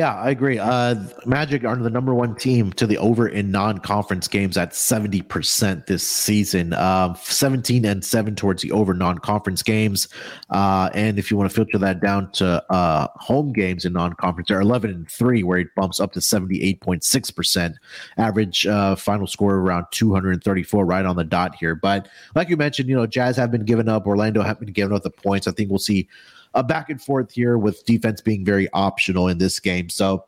[0.00, 0.58] Yeah, I agree.
[0.58, 0.94] Uh,
[1.26, 5.88] Magic are the number one team to the over in non-conference games at seventy percent
[5.88, 6.72] this season.
[6.72, 10.08] Uh, Seventeen and seven towards the over non-conference games,
[10.48, 14.48] uh, and if you want to filter that down to uh, home games in non-conference,
[14.48, 17.76] they're eleven and three, where it bumps up to seventy-eight point six percent.
[18.16, 21.74] Average uh, final score around two hundred and thirty-four, right on the dot here.
[21.74, 24.06] But like you mentioned, you know, Jazz have been giving up.
[24.06, 25.46] Orlando have been giving up the points.
[25.46, 26.08] I think we'll see
[26.54, 29.88] a back and forth here with defense being very optional in this game.
[29.88, 30.24] So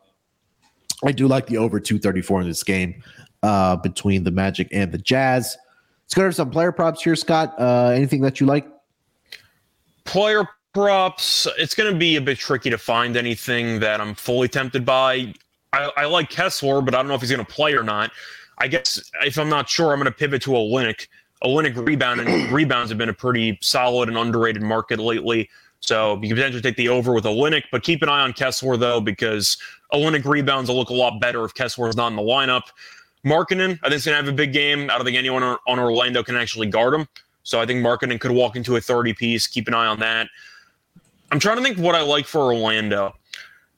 [1.05, 3.03] I do like the over 234 in this game
[3.43, 5.57] uh, between the Magic and the Jazz.
[6.05, 7.55] Let's go to some player props here, Scott.
[7.59, 8.67] Uh, anything that you like?
[10.05, 14.49] Player props, it's going to be a bit tricky to find anything that I'm fully
[14.49, 15.35] tempted by.
[15.73, 18.11] I, I like Kessler, but I don't know if he's going to play or not.
[18.59, 21.09] I guess if I'm not sure, I'm going to pivot to Olynyk.
[21.43, 25.49] Olynyk rebound and rebounds have been a pretty solid and underrated market lately.
[25.83, 28.77] So you can potentially take the over with Olynyk, but keep an eye on Kessler
[28.77, 29.59] though, because
[29.93, 32.63] Olynyk rebounds will look a lot better if Kessler is not in the lineup.
[33.27, 34.91] Markkanen, I think is going to have a big game.
[34.91, 37.09] I don't think anyone on Orlando can actually guard him.
[37.43, 39.47] So I think Markkanen could walk into a 30 piece.
[39.47, 40.29] Keep an eye on that.
[41.31, 43.15] I'm trying to think what I like for Orlando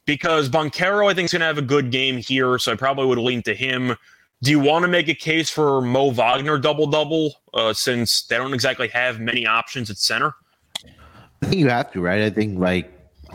[0.07, 2.59] because Banchero, I think, is going to have a good game here.
[2.59, 3.97] So I probably would lean to him.
[4.43, 8.37] Do you want to make a case for Mo Wagner double double uh, since they
[8.37, 10.35] don't exactly have many options at center?
[11.45, 12.23] I think you have to, right?
[12.23, 12.91] I think like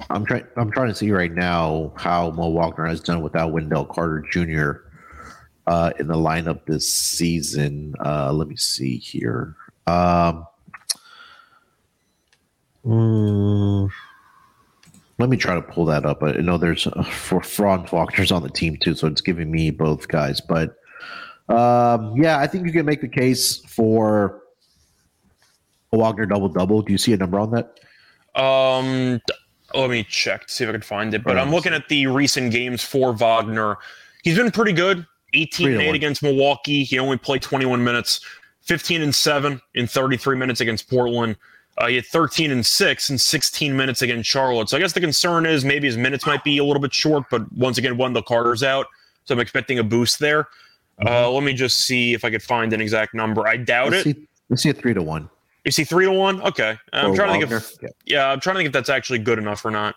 [0.09, 3.85] I'm trying I'm trying to see right now how Mo Wagner has done without Wendell
[3.85, 4.89] Carter Jr.
[5.67, 7.93] Uh, in the lineup this season.
[8.03, 9.55] Uh, let me see here.
[9.85, 10.47] Um,
[12.83, 13.91] mm,
[15.19, 16.23] let me try to pull that up.
[16.23, 19.69] I know there's uh, for Franz Wagner's on the team too, so it's giving me
[19.69, 20.41] both guys.
[20.41, 20.77] But
[21.47, 24.41] um, yeah, I think you can make the case for
[25.93, 26.81] a Wagner double double.
[26.81, 27.79] Do you see a number on that?
[28.35, 29.21] Um,
[29.73, 31.23] let me check to see if I can find it.
[31.23, 33.77] But I'm looking at the recent games for Wagner.
[34.23, 35.05] He's been pretty good.
[35.35, 36.83] 18-8 against Milwaukee.
[36.83, 38.21] He only played 21 minutes.
[38.63, 41.35] 15 and 7 in 33 minutes against Portland.
[41.77, 44.69] Uh, he had 13 and 6 in 16 minutes against Charlotte.
[44.69, 47.23] So I guess the concern is maybe his minutes might be a little bit short,
[47.31, 48.87] but once again, Wendell Carter's out.
[49.25, 50.47] So I'm expecting a boost there.
[50.99, 51.35] Uh, mm-hmm.
[51.35, 53.47] let me just see if I could find an exact number.
[53.47, 54.17] I doubt let's it.
[54.17, 55.29] See, let's see a 3 to 1.
[55.65, 56.41] Is he three to one?
[56.41, 57.59] Okay, I'm or trying Wagner.
[57.59, 58.17] to think if yeah.
[58.17, 59.95] yeah, I'm trying to think if that's actually good enough or not.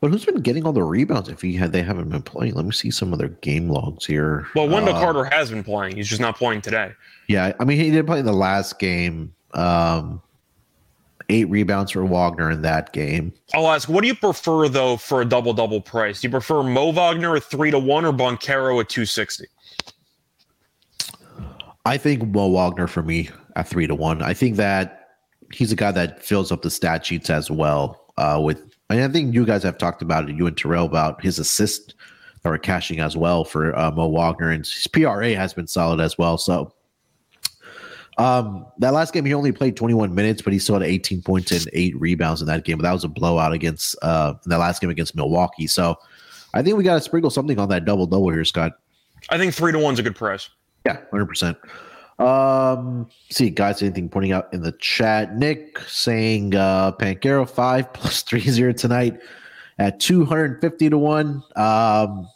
[0.00, 2.54] But who's been getting all the rebounds if he had they haven't been playing?
[2.54, 4.46] Let me see some of their game logs here.
[4.54, 5.96] Well, Wendell uh, Carter has been playing.
[5.96, 6.92] He's just not playing today.
[7.28, 9.32] Yeah, I mean he did play in the last game.
[9.54, 10.20] Um,
[11.28, 13.32] eight rebounds for Wagner in that game.
[13.54, 16.20] I'll ask, what do you prefer though for a double double price?
[16.20, 19.46] Do you prefer Mo Wagner at three to one or Banchero at two sixty?
[21.86, 24.22] I think Mo Wagner for me at three to one.
[24.22, 25.08] I think that
[25.52, 28.12] he's a guy that fills up the stat sheets as well.
[28.16, 31.20] Uh, with and I think you guys have talked about it, you and Terrell about
[31.22, 31.94] his assist
[32.42, 36.00] that are cashing as well for uh, Mo Wagner, and his PRA has been solid
[36.00, 36.38] as well.
[36.38, 36.72] So
[38.18, 41.50] um, that last game he only played 21 minutes, but he still had 18 points
[41.50, 42.78] and eight rebounds in that game.
[42.78, 45.66] But that was a blowout against uh in that last game against Milwaukee.
[45.66, 45.96] So
[46.54, 48.72] I think we got to sprinkle something on that double double here, Scott.
[49.30, 50.48] I think three to one's a good price.
[50.84, 51.58] Yeah, hundred percent.
[52.18, 55.36] Um, see, guys, anything pointing out in the chat?
[55.36, 59.20] Nick saying uh Banchero five plus three zero tonight
[59.78, 61.42] at 250 to one.
[61.56, 62.28] Um,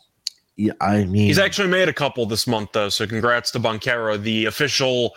[0.57, 2.91] yeah, I mean, he's actually made a couple this month though.
[2.91, 5.15] So congrats to Banchero, the official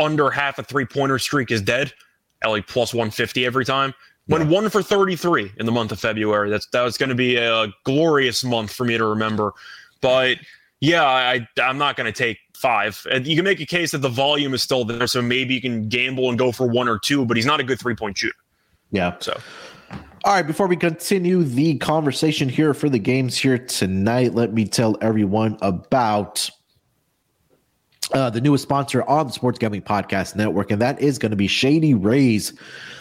[0.00, 1.92] under half a three pointer streak is dead
[2.42, 3.94] at like plus 150 every time.
[4.28, 4.50] Went yeah.
[4.50, 6.50] one for 33 in the month of February.
[6.50, 9.52] That's that was going to be a glorious month for me to remember.
[10.00, 10.38] But
[10.80, 13.06] yeah, I I'm not going to take five.
[13.10, 15.60] And you can make a case that the volume is still there, so maybe you
[15.60, 17.24] can gamble and go for one or two.
[17.24, 18.34] But he's not a good three point shooter.
[18.90, 19.16] Yeah.
[19.20, 19.38] So.
[20.22, 24.66] All right, before we continue the conversation here for the games here tonight, let me
[24.66, 26.50] tell everyone about
[28.12, 31.36] uh, the newest sponsor on the Sports Gambling Podcast Network, and that is going to
[31.36, 32.52] be Shady Rays.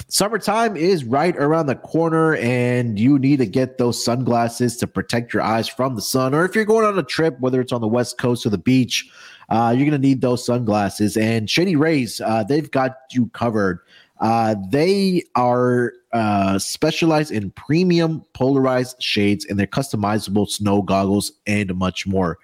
[0.07, 5.33] Summertime is right around the corner, and you need to get those sunglasses to protect
[5.33, 6.33] your eyes from the sun.
[6.33, 8.57] Or if you're going on a trip, whether it's on the West Coast or the
[8.57, 9.09] beach,
[9.49, 11.17] uh, you're going to need those sunglasses.
[11.17, 13.79] And Shady Rays, uh, they've got you covered.
[14.19, 21.73] Uh, they are uh, specialized in premium polarized shades and their customizable snow goggles and
[21.75, 22.37] much more.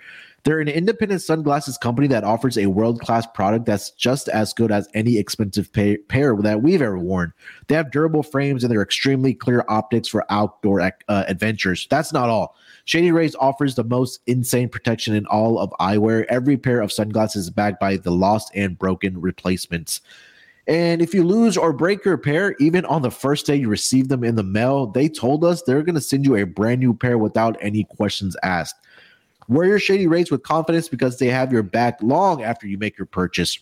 [0.46, 4.72] They're an independent sunglasses company that offers a world class product that's just as good
[4.72, 7.34] as any expensive pay- pair that we've ever worn.
[7.68, 10.92] They have durable frames and they're extremely clear optics for outdoor uh,
[11.28, 11.88] adventures.
[11.90, 12.56] That's not all.
[12.86, 16.26] Shady Rays offers the most insane protection in all of eyewear.
[16.30, 20.02] Every pair of sunglasses is backed by the lost and broken replacements.
[20.68, 24.10] And if you lose or break your pair, even on the first day you receive
[24.10, 26.94] them in the mail, they told us they're going to send you a brand new
[26.94, 28.76] pair without any questions asked.
[29.48, 32.98] Wear your Shady Rays with confidence because they have your back long after you make
[32.98, 33.60] your purchase.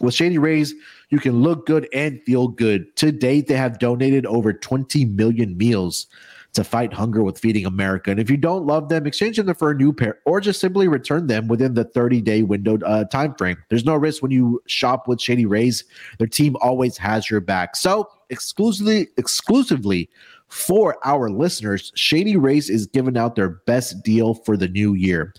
[0.00, 0.74] With Shady Rays,
[1.10, 2.94] you can look good and feel good.
[2.96, 6.06] To date, they have donated over 20 million meals
[6.54, 8.10] to fight hunger with Feeding America.
[8.10, 10.88] And if you don't love them, exchange them for a new pair or just simply
[10.88, 13.56] return them within the 30 day window uh, time frame.
[13.68, 15.84] There's no risk when you shop with Shady Rays.
[16.18, 17.74] Their team always has your back.
[17.76, 20.08] So exclusively, exclusively
[20.48, 25.34] for our listeners, Shady Rays is giving out their best deal for the new year.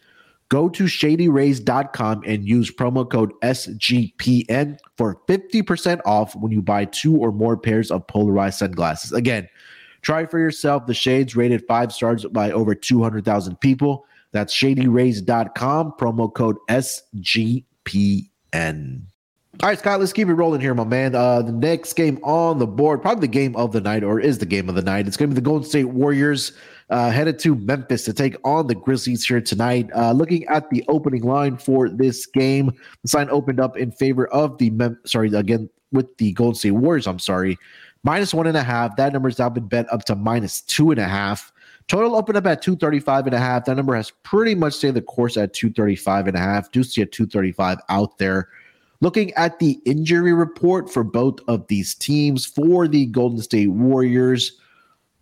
[0.49, 7.17] Go to shadyrays.com and use promo code SGPN for 50% off when you buy two
[7.17, 9.11] or more pairs of polarized sunglasses.
[9.11, 9.49] Again,
[10.01, 14.05] try for yourself the shades rated five stars by over 200,000 people.
[14.33, 17.55] That's shadyrays.com, promo code SGPN.
[19.63, 21.15] All right, Scott, let's keep it rolling here, my man.
[21.15, 24.37] Uh, the next game on the board, probably the game of the night, or is
[24.37, 25.07] the game of the night.
[25.07, 26.51] It's going to be the Golden State Warriors
[26.89, 29.89] uh, headed to Memphis to take on the Grizzlies here tonight.
[29.95, 32.71] Uh, looking at the opening line for this game,
[33.03, 36.71] the line opened up in favor of the Mem- sorry again with the Golden State
[36.71, 37.07] Warriors.
[37.07, 37.57] I'm sorry,
[38.03, 38.97] minus one and a half.
[38.97, 41.53] That number number's now been bet up to minus two and a half.
[41.87, 43.65] Total opened up at 235 and a half.
[43.65, 46.71] That number has pretty much stayed the course at 235 and a half.
[46.71, 48.49] Do see a 235 out there.
[49.01, 54.59] Looking at the injury report for both of these teams, for the Golden State Warriors,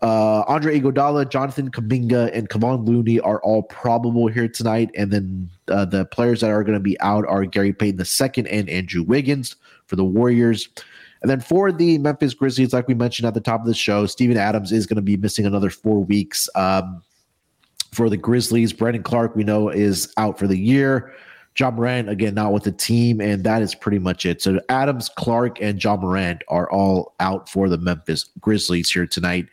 [0.04, 4.92] uh, Andre Iguodala, Jonathan Kuminga, and Kevon Looney are all probable here tonight.
[4.96, 8.50] And then uh, the players that are going to be out are Gary Payton II
[8.50, 9.56] and Andrew Wiggins
[9.88, 10.68] for the Warriors.
[11.22, 14.06] And then for the Memphis Grizzlies, like we mentioned at the top of the show,
[14.06, 16.50] Steven Adams is going to be missing another four weeks.
[16.54, 17.02] Um,
[17.94, 21.14] for the Grizzlies, Brandon Clarke, we know, is out for the year.
[21.58, 24.42] Ja Morant, again, not with the team, and that is pretty much it.
[24.42, 29.48] So Adams, Clark, and Ja Morant are all out for the Memphis Grizzlies here tonight.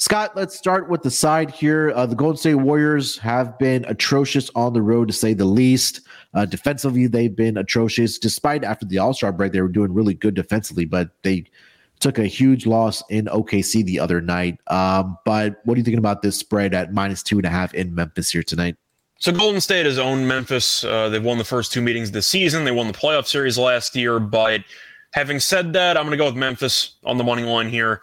[0.00, 1.90] Scott, let's start with the side here.
[1.92, 6.02] Uh, the Golden State Warriors have been atrocious on the road, to say the least.
[6.34, 8.16] Uh, defensively, they've been atrocious.
[8.16, 11.46] Despite after the All Star break, they were doing really good defensively, but they
[11.98, 14.60] took a huge loss in OKC the other night.
[14.68, 17.74] Um, but what are you thinking about this spread at minus two and a half
[17.74, 18.76] in Memphis here tonight?
[19.20, 20.84] So Golden State has owned Memphis.
[20.84, 22.64] Uh, they've won the first two meetings this season.
[22.64, 24.20] They won the playoff series last year.
[24.20, 24.62] But
[25.12, 28.00] having said that, I'm going to go with Memphis on the money line here.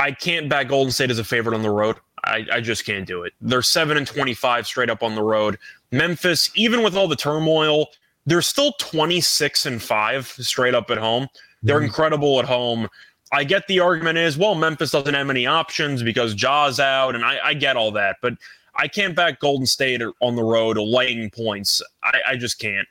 [0.00, 1.96] I can't back Golden State as a favorite on the road.
[2.24, 3.32] I, I just can't do it.
[3.40, 5.58] They're seven and twenty-five straight up on the road.
[5.92, 7.86] Memphis, even with all the turmoil,
[8.26, 11.28] they're still twenty-six and five straight up at home.
[11.62, 11.86] They're mm-hmm.
[11.86, 12.88] incredible at home.
[13.32, 17.24] I get the argument is, well, Memphis doesn't have many options because Ja's out, and
[17.24, 18.34] I, I get all that, but
[18.78, 21.82] I can't back Golden State on the road laying points.
[22.02, 22.86] I, I just can't.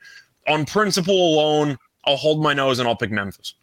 [0.46, 3.54] On principle alone, I'll hold my nose and I'll pick Memphis.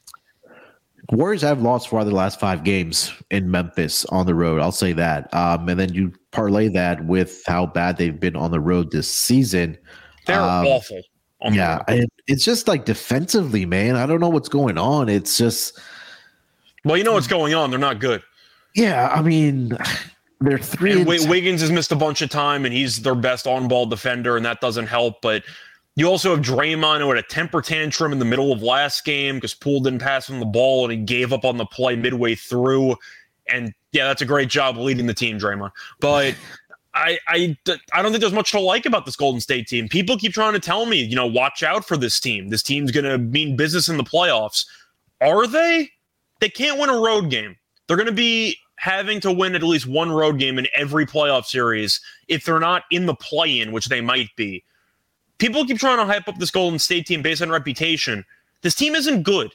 [1.12, 4.60] Warriors have lost four of the last five games in Memphis on the road.
[4.60, 5.32] I'll say that.
[5.36, 9.12] Um, and then you parlay that with how bad they've been on the road this
[9.12, 9.78] season.
[10.26, 11.02] They're um, awful.
[11.52, 11.84] Yeah,
[12.26, 13.96] it's just like defensively, man.
[13.96, 15.10] I don't know what's going on.
[15.10, 15.80] It's just.
[16.84, 17.70] Well, you know what's going on.
[17.70, 18.24] They're not good.
[18.74, 19.78] Yeah, I mean,
[20.42, 20.92] they're three.
[20.92, 24.38] And and Wiggins has missed a bunch of time, and he's their best on-ball defender,
[24.38, 25.22] and that doesn't help.
[25.22, 25.44] But
[25.96, 29.36] you also have Draymond who had a temper tantrum in the middle of last game
[29.36, 32.36] because Poole didn't pass him the ball and he gave up on the play midway
[32.36, 32.98] through.
[33.48, 35.72] And yeah, that's a great job leading the team, Draymond.
[36.02, 36.36] But
[36.94, 37.58] I, I,
[37.94, 39.88] I don't think there's much to like about this Golden State team.
[39.88, 42.50] People keep trying to tell me, you know, watch out for this team.
[42.50, 44.66] This team's going to mean business in the playoffs.
[45.22, 45.90] Are they?
[46.42, 47.56] They can't win a road game.
[47.88, 51.46] They're going to be having to win at least one road game in every playoff
[51.46, 54.64] series if they're not in the play in, which they might be
[55.38, 58.26] people keep trying to hype up this Golden State team based on reputation.
[58.62, 59.52] This team isn't good.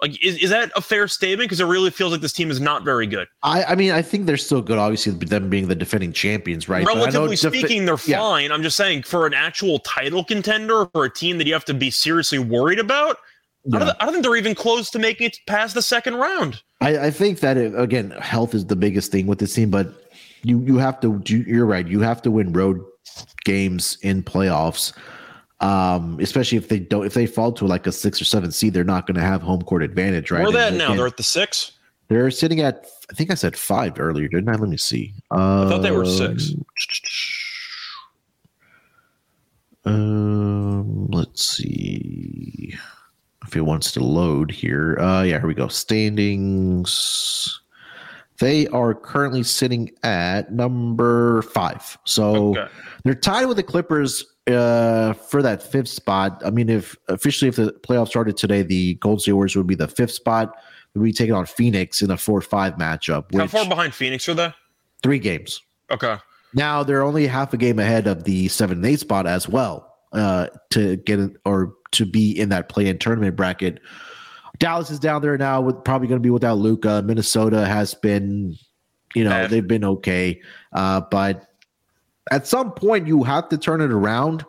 [0.00, 1.48] Like, is, is that a fair statement?
[1.48, 3.28] Because it really feels like this team is not very good.
[3.42, 4.78] I, I mean, I think they're still good.
[4.78, 6.86] Obviously, them being the defending champions, right?
[6.86, 8.18] Relatively speaking, they're yeah.
[8.18, 8.50] fine.
[8.50, 11.74] I'm just saying, for an actual title contender, for a team that you have to
[11.74, 13.18] be seriously worried about,
[13.64, 13.76] yeah.
[13.76, 16.62] I, don't, I, don't, think they're even close to making it past the second round.
[16.80, 19.92] I, I think that it, again, health is the biggest thing with this team, but
[20.42, 21.20] you you have to.
[21.26, 21.86] You're right.
[21.86, 22.80] You have to win road
[23.44, 24.92] games in playoffs.
[25.60, 28.72] Um, especially if they don't, if they fall to like a six or seven seed,
[28.72, 30.42] they're not going to have home court advantage, right?
[30.42, 30.94] Where that now?
[30.94, 31.72] They're at the six.
[32.08, 34.52] They're sitting at, I think I said five earlier, didn't I?
[34.52, 35.12] Let me see.
[35.30, 36.54] Uh, I thought they were six.
[39.84, 42.74] Um, let's see
[43.50, 44.96] if it wants to load here.
[45.00, 45.66] Uh, yeah, here we go.
[45.66, 47.60] Standings.
[48.38, 51.98] They are currently sitting at number five.
[52.04, 52.68] So okay.
[53.02, 56.40] they're tied with the Clippers uh, for that fifth spot.
[56.44, 59.88] I mean, if officially if the playoffs started today, the State Warriors would be the
[59.88, 60.56] fifth spot.
[60.94, 63.34] We'd be taking on Phoenix in a four-five matchup.
[63.36, 64.54] How far behind Phoenix are they?
[65.02, 65.60] Three games.
[65.90, 66.16] Okay.
[66.54, 69.89] Now they're only half a game ahead of the seven and eight spot as well
[70.12, 73.80] uh, to get it or to be in that play-in tournament bracket
[74.60, 77.02] Dallas is down there now with probably going to be without Luka.
[77.02, 78.56] Minnesota has been,
[79.14, 80.40] you know, they've been okay,
[80.72, 81.48] uh, but
[82.30, 84.44] at some point you have to turn it around.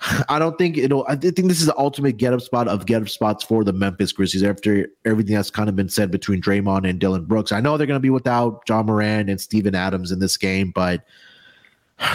[0.28, 1.06] I don't think it'll.
[1.08, 3.72] I think this is the ultimate get up spot of get up spots for the
[3.72, 7.52] Memphis Grizzlies after everything that's kind of been said between Draymond and Dillon Brooks.
[7.52, 10.72] I know they're going to be without Ja Morant and Steven Adams in this game,
[10.74, 11.04] but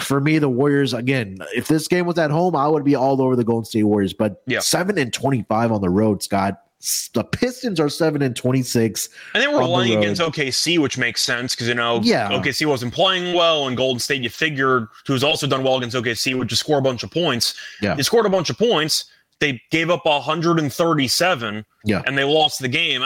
[0.02, 1.38] for me, the Warriors again.
[1.54, 4.12] If this game was at home, I would be all over the Golden State Warriors.
[4.12, 4.60] But yeah.
[4.60, 6.62] seven and twenty-five on the road, Scott
[7.14, 10.98] the Pistons are seven and twenty six, and they were relying the against OKC, which
[10.98, 12.28] makes sense because you know yeah.
[12.30, 16.36] OKC wasn't playing well, and Golden State you figured who's also done well against OKC
[16.36, 17.54] would just score a bunch of points.
[17.80, 19.04] Yeah, they scored a bunch of points.
[19.38, 21.64] They gave up 137.
[21.84, 23.02] Yeah, and they lost the game.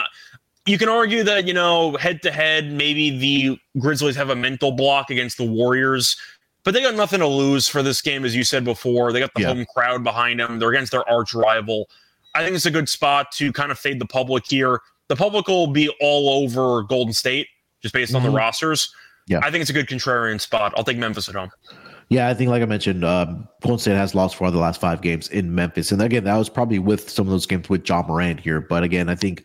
[0.65, 4.73] You can argue that you know head to head, maybe the Grizzlies have a mental
[4.73, 6.17] block against the Warriors.
[6.67, 9.13] But they got nothing to lose for this game, as you said before.
[9.13, 9.55] They got the yeah.
[9.55, 10.59] home crowd behind them.
[10.59, 11.89] They're against their arch rival.
[12.35, 14.81] I think it's a good spot to kind of fade the public here.
[15.07, 17.47] The public will be all over Golden State
[17.83, 18.17] just based mm-hmm.
[18.17, 18.39] on the mm-hmm.
[18.39, 18.93] rosters.
[19.29, 19.39] Yeah.
[19.45, 20.75] I think it's a good contrarian spot.
[20.77, 21.53] I'll take Memphis at home.
[22.09, 24.81] Yeah, I think, like I mentioned, um, Golden State has lost four of the last
[24.81, 25.93] five games in Memphis.
[25.93, 28.61] And again, that was probably with some of those games with Ja Morant here.
[28.61, 29.45] But again, I think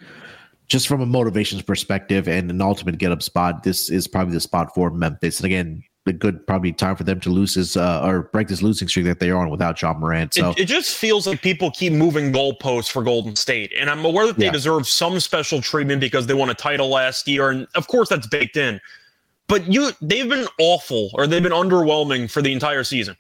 [0.68, 4.42] just from a motivations perspective and an ultimate get up spot, this is probably the
[4.42, 5.38] spot for Memphis.
[5.38, 8.62] And again, a good probably time for them to lose this uh, or break this
[8.62, 10.34] losing streak that they are on without Ja Morant.
[10.34, 14.04] So it, it, just feels like people keep moving goalposts for Golden State, and I'm
[14.04, 14.52] aware that they yeah.
[14.52, 18.28] deserve some special treatment because they won a title last year, and of course that's
[18.28, 18.82] baked in.
[19.48, 23.16] But you, they've been awful or they've been underwhelming for the entire season,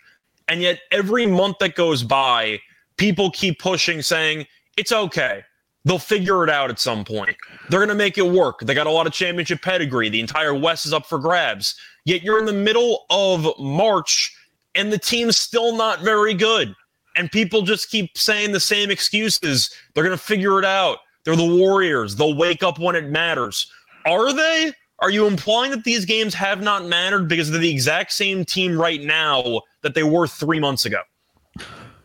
[0.47, 2.59] and yet every month that goes by,
[2.97, 5.43] people keep pushing, saying it's okay.
[5.83, 7.35] They'll figure it out at some point.
[7.69, 8.59] They're going to make it work.
[8.59, 10.09] They got a lot of championship pedigree.
[10.09, 11.75] The entire West is up for grabs.
[12.05, 14.35] Yet you're in the middle of March
[14.75, 16.75] and the team's still not very good.
[17.15, 19.69] And people just keep saying the same excuses.
[19.93, 20.99] They're going to figure it out.
[21.23, 22.15] They're the Warriors.
[22.15, 23.69] They'll wake up when it matters.
[24.05, 24.73] Are they?
[24.99, 28.79] Are you implying that these games have not mattered because they're the exact same team
[28.79, 31.01] right now that they were three months ago?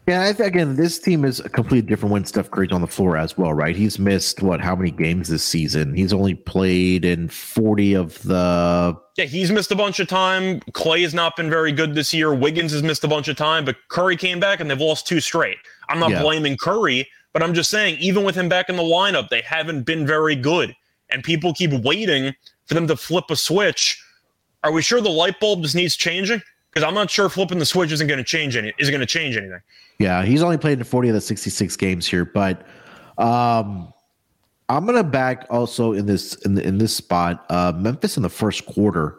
[0.06, 2.86] Yeah, I think again, this team is a completely different when Steph Curry's on the
[2.86, 3.74] floor as well, right?
[3.74, 4.60] He's missed what?
[4.60, 5.94] How many games this season?
[5.94, 8.96] He's only played in forty of the.
[9.16, 10.60] Yeah, he's missed a bunch of time.
[10.74, 12.32] Clay has not been very good this year.
[12.32, 15.18] Wiggins has missed a bunch of time, but Curry came back and they've lost two
[15.18, 15.58] straight.
[15.88, 16.22] I'm not yeah.
[16.22, 19.82] blaming Curry, but I'm just saying, even with him back in the lineup, they haven't
[19.82, 20.76] been very good,
[21.10, 22.32] and people keep waiting
[22.66, 24.00] for them to flip a switch.
[24.62, 26.42] Are we sure the light bulb just needs changing?
[26.76, 29.06] Because I'm not sure flipping the switch isn't going to change any isn't going to
[29.06, 29.62] change anything.
[29.98, 32.66] Yeah, he's only played in 40 of the 66 games here, but
[33.16, 33.94] um,
[34.68, 37.46] I'm gonna back also in this in the, in this spot.
[37.48, 39.16] Uh, Memphis in the first quarter,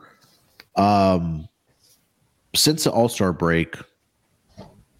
[0.75, 1.49] um,
[2.53, 3.75] since the All Star break,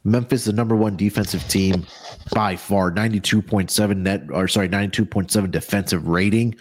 [0.03, 1.86] Memphis the number one defensive team
[2.34, 6.55] by far, 92.7 net or sorry, 92.7 defensive rating.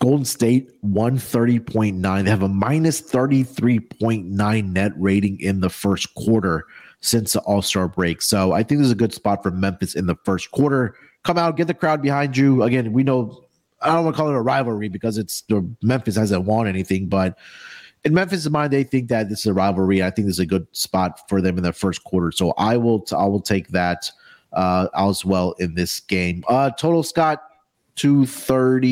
[0.00, 2.24] Golden State 130.9.
[2.24, 6.64] They have a minus 33.9 net rating in the first quarter
[7.00, 8.22] since the All Star break.
[8.22, 10.94] So I think this is a good spot for Memphis in the first quarter.
[11.24, 12.62] Come out, get the crowd behind you.
[12.62, 13.44] Again, we know
[13.82, 17.08] I don't want to call it a rivalry because it's the Memphis hasn't won anything,
[17.08, 17.36] but
[18.04, 20.02] in Memphis' mind, they think that this is a rivalry.
[20.02, 22.30] I think this is a good spot for them in the first quarter.
[22.32, 24.10] So I will I will take that
[24.52, 26.44] uh, as well in this game.
[26.48, 27.42] Uh, total Scott
[27.98, 28.88] two thirty.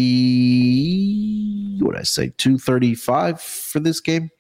[1.80, 2.32] What did I say?
[2.36, 4.30] Two thirty five for this game.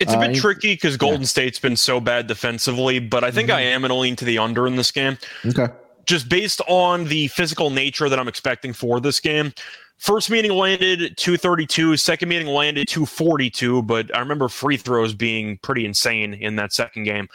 [0.00, 1.26] It's a bit uh, tricky because Golden yeah.
[1.26, 3.58] State's been so bad defensively, but I think mm-hmm.
[3.58, 5.18] I am going to lean to the under in this game.
[5.44, 5.68] Okay.
[6.06, 9.52] Just based on the physical nature that I'm expecting for this game.
[9.98, 15.84] First meeting landed 232, second meeting landed 242, but I remember free throws being pretty
[15.84, 17.28] insane in that second game.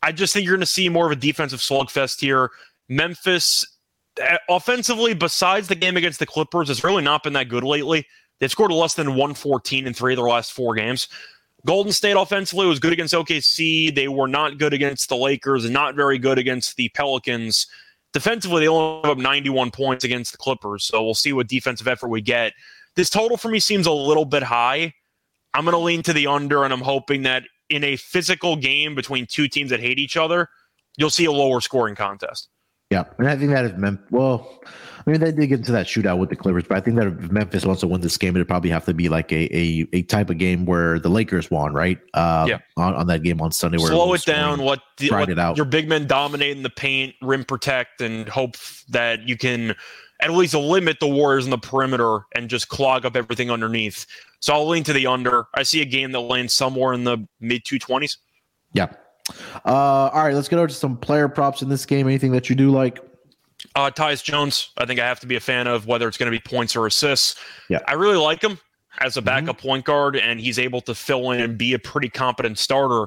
[0.00, 2.52] I just think you're going to see more of a defensive slugfest here.
[2.88, 3.66] Memphis,
[4.20, 8.06] Uh, offensively, besides the game against the Clippers, has really not been that good lately.
[8.38, 11.08] They've scored less than 114 in three of their last four games.
[11.66, 13.94] Golden State offensively was good against OKC.
[13.94, 17.66] They were not good against the Lakers and not very good against the Pelicans.
[18.12, 20.84] Defensively, they only have up 91 points against the Clippers.
[20.84, 22.54] So we'll see what defensive effort we get.
[22.96, 24.94] This total for me seems a little bit high.
[25.52, 28.94] I'm going to lean to the under, and I'm hoping that in a physical game
[28.94, 30.48] between two teams that hate each other,
[30.96, 32.48] you'll see a lower scoring contest.
[32.90, 34.60] Yeah, and I think that is meant well.
[35.06, 37.06] I mean, they did get into that shootout with the Clippers, but I think that
[37.06, 39.86] if Memphis wants to win this game, it'd probably have to be like a a,
[39.92, 41.98] a type of game where the Lakers won, right?
[42.14, 42.58] Uh, yeah.
[42.76, 44.62] On, on that game on Sunday, where slow it, it down.
[44.62, 45.56] What, the, what it out.
[45.56, 48.56] your big men dominate in the paint, rim protect, and hope
[48.88, 49.74] that you can
[50.20, 54.04] at least limit the Warriors in the perimeter and just clog up everything underneath.
[54.40, 55.46] So I'll lean to the under.
[55.54, 58.18] I see a game that lands somewhere in the mid two twenties.
[58.74, 58.88] Yeah.
[59.64, 62.06] Uh, all right, let's get over to some player props in this game.
[62.06, 62.98] Anything that you do like?
[63.74, 66.32] Uh, Tyus Jones, I think I have to be a fan of whether it's going
[66.32, 67.36] to be points or assists.
[67.68, 68.58] Yeah, I really like him
[69.00, 69.68] as a backup mm-hmm.
[69.68, 73.06] point guard, and he's able to fill in and be a pretty competent starter.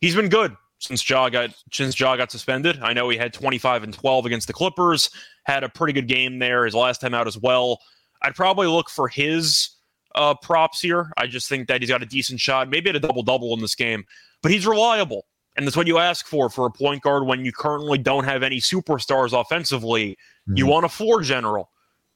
[0.00, 2.78] He's been good since Ja got since Ja got suspended.
[2.82, 5.10] I know he had 25 and 12 against the Clippers,
[5.44, 7.80] had a pretty good game there his last time out as well.
[8.22, 9.70] I'd probably look for his
[10.14, 11.10] uh, props here.
[11.16, 13.60] I just think that he's got a decent shot, maybe at a double double in
[13.60, 14.04] this game,
[14.42, 15.26] but he's reliable.
[15.56, 18.42] And that's what you ask for for a point guard when you currently don't have
[18.42, 20.12] any superstars offensively.
[20.48, 20.56] Mm-hmm.
[20.56, 21.70] You want a floor general.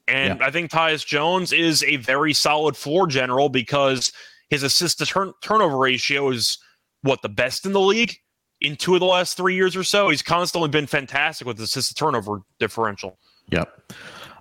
[0.08, 0.46] And yeah.
[0.46, 4.12] I think Tyus Jones is a very solid floor general because
[4.50, 6.58] his assist to turn- turnover ratio is
[7.02, 8.16] what the best in the league
[8.60, 10.08] in two of the last three years or so.
[10.08, 13.18] He's constantly been fantastic with assist to turnover differential.
[13.50, 13.92] Yep.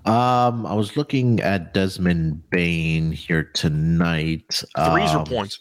[0.05, 4.63] Um, I was looking at Desmond Bane here tonight.
[4.75, 5.59] Threes um, or points?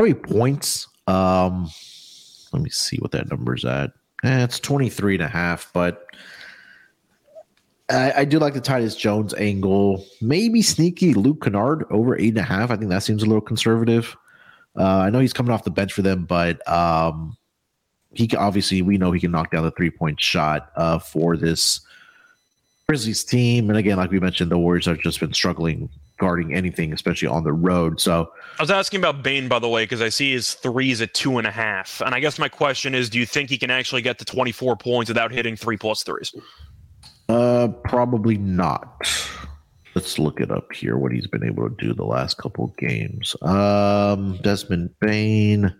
[0.00, 0.88] Three points.
[1.06, 1.68] Um,
[2.52, 3.92] let me see what that number's at.
[4.24, 6.06] Eh, it's 23 and a half, but
[7.90, 10.04] I, I do like the Tyus Jones angle.
[10.20, 12.70] Maybe sneaky Luke Kennard over eight and a half.
[12.70, 14.16] I think that seems a little conservative.
[14.76, 17.36] Uh, I know he's coming off the bench for them, but um,
[18.12, 21.80] he obviously we know he can knock down the three point shot uh, for this
[22.88, 23.68] Grizzlies team.
[23.70, 25.88] And again, like we mentioned, the Warriors have just been struggling
[26.18, 28.00] guarding anything, especially on the road.
[28.00, 31.14] So I was asking about Bane, by the way, because I see his threes at
[31.14, 32.02] two and a half.
[32.04, 34.76] And I guess my question is do you think he can actually get to 24
[34.76, 36.34] points without hitting three plus threes?
[37.28, 39.06] Uh, probably not.
[39.94, 40.96] Let's look it up here.
[40.96, 43.34] What he's been able to do the last couple games.
[43.42, 45.74] Um, Desmond Bane.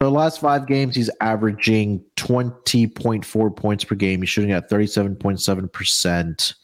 [0.00, 4.20] the last five games, he's averaging 20.4 points per game.
[4.20, 6.54] He's shooting at 37.7%.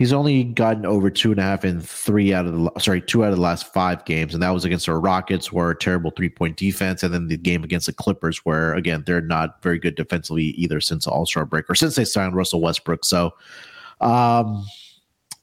[0.00, 3.22] He's only gotten over two and a half in three out of the sorry two
[3.22, 6.10] out of the last five games, and that was against the Rockets, where a terrible
[6.10, 9.78] three point defense, and then the game against the Clippers, where again they're not very
[9.78, 13.04] good defensively either since All Star break or since they signed Russell Westbrook.
[13.04, 13.34] So,
[14.00, 14.64] um,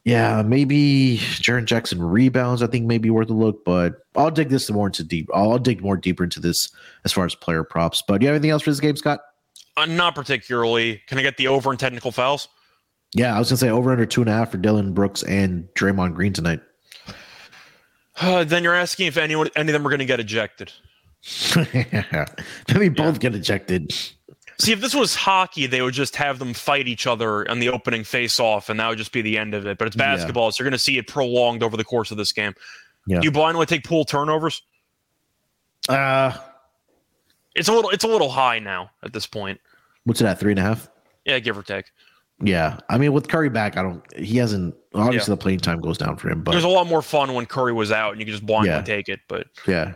[0.05, 2.63] yeah, maybe Jaren Jackson rebounds.
[2.63, 5.29] I think maybe worth a look, but I'll dig this more into deep.
[5.35, 6.71] I'll dig more deeper into this
[7.05, 8.01] as far as player props.
[8.07, 9.19] But do you have anything else for this game, Scott?
[9.75, 11.03] Uh, not particularly.
[11.05, 12.47] Can I get the over and technical fouls?
[13.13, 15.67] Yeah, I was gonna say over under two and a half for Dillon Brooks and
[15.75, 16.61] Draymond Green tonight.
[18.19, 20.73] Uh, then you're asking if anyone, any of them are going to get ejected.
[21.55, 23.19] Maybe both yeah.
[23.19, 23.91] get ejected.
[24.57, 27.69] See, if this was hockey, they would just have them fight each other on the
[27.69, 29.77] opening face-off, and that would just be the end of it.
[29.77, 30.49] But it's basketball, yeah.
[30.49, 32.55] so you're going to see it prolonged over the course of this game.
[33.05, 33.19] Yeah.
[33.19, 34.63] Do you blindly take Poole turnovers?
[35.87, 36.35] Uh
[37.57, 39.59] it's a little it's a little high now at this point.
[40.03, 40.39] What's it at?
[40.39, 40.89] Three and a half?
[41.25, 41.85] Yeah, give or take.
[42.39, 44.03] Yeah, I mean, with Curry back, I don't.
[44.15, 44.75] He hasn't.
[44.93, 45.35] Obviously, yeah.
[45.35, 46.43] the playing time goes down for him.
[46.43, 48.69] But there's a lot more fun when Curry was out, and you can just blindly
[48.69, 48.81] yeah.
[48.81, 49.19] take it.
[49.27, 49.93] But yeah.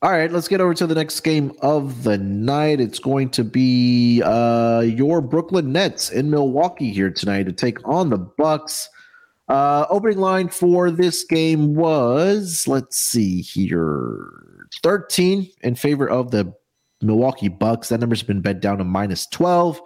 [0.00, 2.80] All right, let's get over to the next game of the night.
[2.80, 8.10] It's going to be uh, your Brooklyn Nets in Milwaukee here tonight to take on
[8.10, 8.88] the Bucks.
[9.48, 14.30] Uh, opening line for this game was, let's see here,
[14.84, 16.54] 13 in favor of the
[17.02, 17.88] Milwaukee Bucks.
[17.88, 19.80] That number's been bet down to minus 12.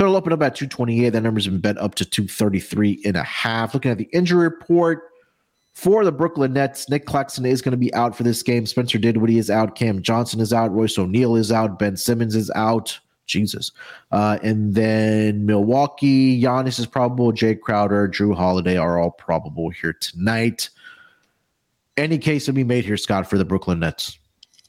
[0.00, 1.10] Total opened up at 228.
[1.10, 3.74] That number's been bet up to 233 and a half.
[3.74, 5.10] Looking at the injury report
[5.74, 8.64] for the Brooklyn Nets, Nic Claxton is going to be out for this game.
[8.64, 9.74] Spencer Dinwiddie is out.
[9.74, 10.72] Cam Johnson is out.
[10.72, 11.78] Royce O'Neale is out.
[11.78, 12.98] Ben Simmons is out.
[13.26, 13.72] Jesus.
[14.10, 17.30] Uh, and then Milwaukee, Giannis is probable.
[17.30, 20.70] Jae Crowder, Jrue Holiday are all probable here tonight.
[21.98, 24.18] Any case to be made here, Scott, for the Brooklyn Nets?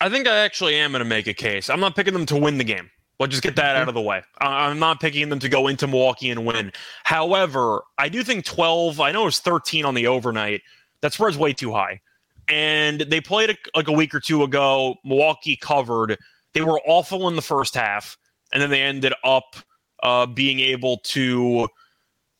[0.01, 1.69] I think I actually am going to make a case.
[1.69, 2.89] I'm not picking them to win the game.
[3.21, 4.23] Let's just get that out of the way.
[4.39, 6.71] I'm not picking them to go into Milwaukee and win.
[7.03, 10.61] However, I do think 12, I know it was 13 on the overnight.
[11.01, 12.01] That spread's way too high.
[12.47, 14.95] And they played a, like a week or two ago.
[15.05, 16.17] Milwaukee covered.
[16.55, 18.17] They were awful in the first half.
[18.53, 19.55] And then they ended up
[20.01, 21.67] uh, being able to,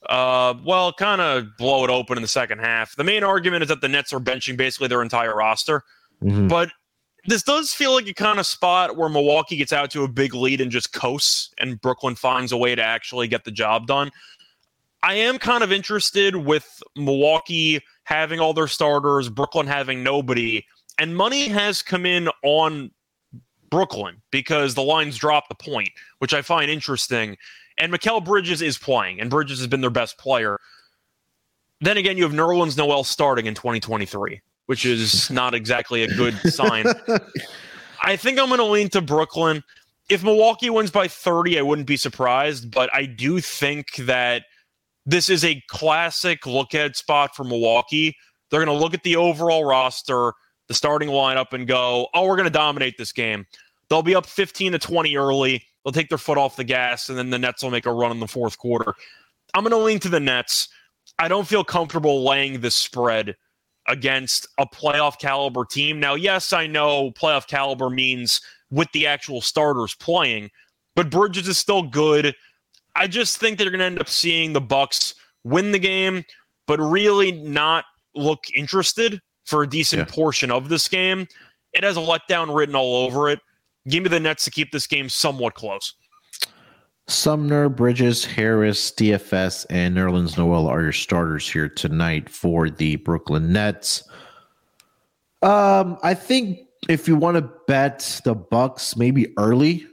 [0.09, 2.95] uh, well, kind of blow it open in the second half.
[2.95, 5.83] The main argument is that the Nets are benching basically their entire roster.
[6.23, 6.47] Mm-hmm.
[6.47, 6.71] But
[7.25, 10.33] this does feel like a kind of spot where Milwaukee gets out to a big
[10.33, 14.11] lead and just coasts, and Brooklyn finds a way to actually get the job done.
[15.03, 20.65] I am kind of interested with Milwaukee having all their starters, Brooklyn having nobody,
[20.97, 22.91] and money has come in on
[23.69, 27.37] Brooklyn because the lines dropped the point, which I find interesting.
[27.77, 30.59] And Mikal Bridges is playing, and Bridges has been their best player.
[31.79, 36.35] Then again, you have Nerlens Noel starting in 2023 which is not exactly a good
[36.53, 36.85] sign.
[38.03, 39.63] I think I'm going to lean to Brooklyn.
[40.09, 44.43] If Milwaukee wins by 30, I wouldn't be surprised, but I do think that
[45.05, 48.15] this is a classic look at spot for Milwaukee.
[48.49, 50.33] They're going to look at the overall roster,
[50.67, 53.45] the starting lineup, and go, oh, we're going to dominate this game.
[53.89, 55.63] They'll be up 15 to 20 early.
[55.83, 58.11] They'll take their foot off the gas, and then the Nets will make a run
[58.11, 58.93] in the fourth quarter.
[59.53, 60.69] I'm going to lean to the Nets.
[61.19, 63.35] I don't feel comfortable laying this spread
[63.91, 65.99] against a playoff caliber team.
[65.99, 70.49] Now, yes, I know playoff caliber means with the actual starters playing,
[70.95, 72.33] but Bridges is still good.
[72.95, 75.13] I just think they're going to end up seeing the Bucks
[75.43, 76.23] win the game,
[76.67, 77.85] but really not
[78.15, 80.13] look interested for a decent yeah.
[80.13, 81.27] portion of this game.
[81.73, 83.39] It has a letdown written all over it.
[83.87, 85.95] Give me the Nets to keep this game somewhat close.
[87.11, 93.51] Sumner, Bridges, Harris, DFS, and Nerlens Noel are your starters here tonight for the Brooklyn
[93.51, 94.03] Nets.
[95.41, 99.85] Um, I think if you want to bet the Bucks, maybe early,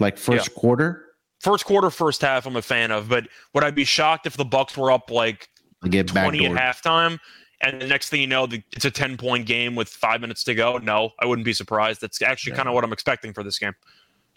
[0.00, 0.60] like first yeah.
[0.60, 1.04] quarter.
[1.38, 3.08] First quarter, first half, I'm a fan of.
[3.08, 5.48] But would I be shocked if the Bucks were up like
[5.88, 7.18] get 20 at halftime?
[7.62, 10.54] And the next thing you know, it's a 10 point game with five minutes to
[10.54, 10.78] go.
[10.78, 12.00] No, I wouldn't be surprised.
[12.00, 12.56] That's actually yeah.
[12.56, 13.74] kind of what I'm expecting for this game.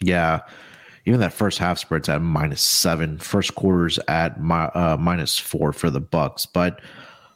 [0.00, 0.40] Yeah
[1.06, 3.18] even that first half spread's at minus seven.
[3.18, 6.46] First quarter's at my, uh, minus four for the Bucks.
[6.46, 6.80] But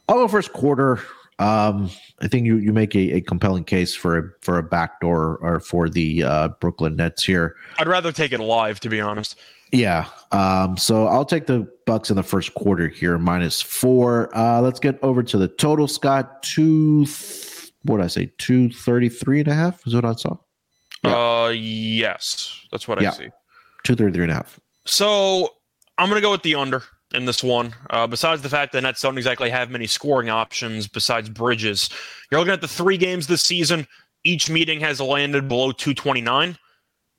[0.07, 1.01] I'll go first quarter.
[1.37, 1.89] Um,
[2.19, 5.59] I think you, you make a, a compelling case for a, for a backdoor or
[5.59, 7.55] for the uh, Brooklyn Nets here.
[7.77, 9.37] I'd rather take it live, to be honest.
[9.71, 10.07] Yeah.
[10.31, 14.35] Um, so I'll take the Bucks in the first quarter here, minus four.
[14.35, 16.41] Uh, let's get over to the total, Scott.
[16.41, 17.05] Two,
[17.83, 18.31] what did I say?
[18.39, 20.37] Two thirty-three and a half is what I saw.
[21.03, 21.43] Yeah.
[21.43, 23.11] Uh, yes, that's what yeah.
[23.11, 23.29] I see.
[23.83, 24.59] Two thirty-three and a half.
[24.85, 25.49] So
[25.97, 27.73] I'm going to go with the under in this one.
[27.89, 31.89] Uh, besides the fact that Nets don't exactly have many scoring options besides Bridges,
[32.31, 33.87] you're looking at the three games this season.
[34.23, 36.57] Each meeting has landed below 229,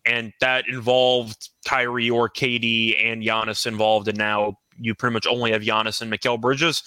[0.04, 5.52] and that involved Kyrie or KD and Giannis involved, and now you pretty much only
[5.52, 6.82] have Giannis and Mikal Bridges.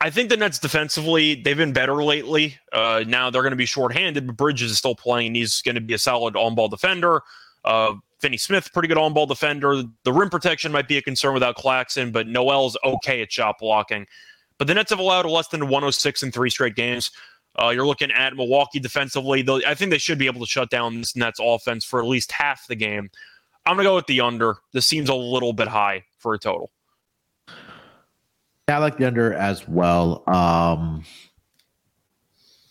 [0.00, 2.58] I think the Nets defensively, they've been better lately.
[2.72, 5.34] Uh, now they're going to be shorthanded, but Bridges is still playing.
[5.34, 7.22] He's going to be a solid on ball defender.
[7.64, 9.82] Uh, Finney Smith, pretty good on ball defender.
[10.04, 14.06] The rim protection might be a concern without Claxton, but Noel's okay at shot blocking.
[14.58, 17.10] But the Nets have allowed less than 106 in three straight games.
[17.60, 19.44] Uh, you're looking at Milwaukee defensively.
[19.66, 22.32] I think they should be able to shut down this Nets offense for at least
[22.32, 23.10] half the game.
[23.66, 24.56] I'm going to go with the under.
[24.72, 26.70] This seems a little bit high for a total.
[28.68, 30.24] Yeah, I like the under as well.
[30.26, 31.04] Um,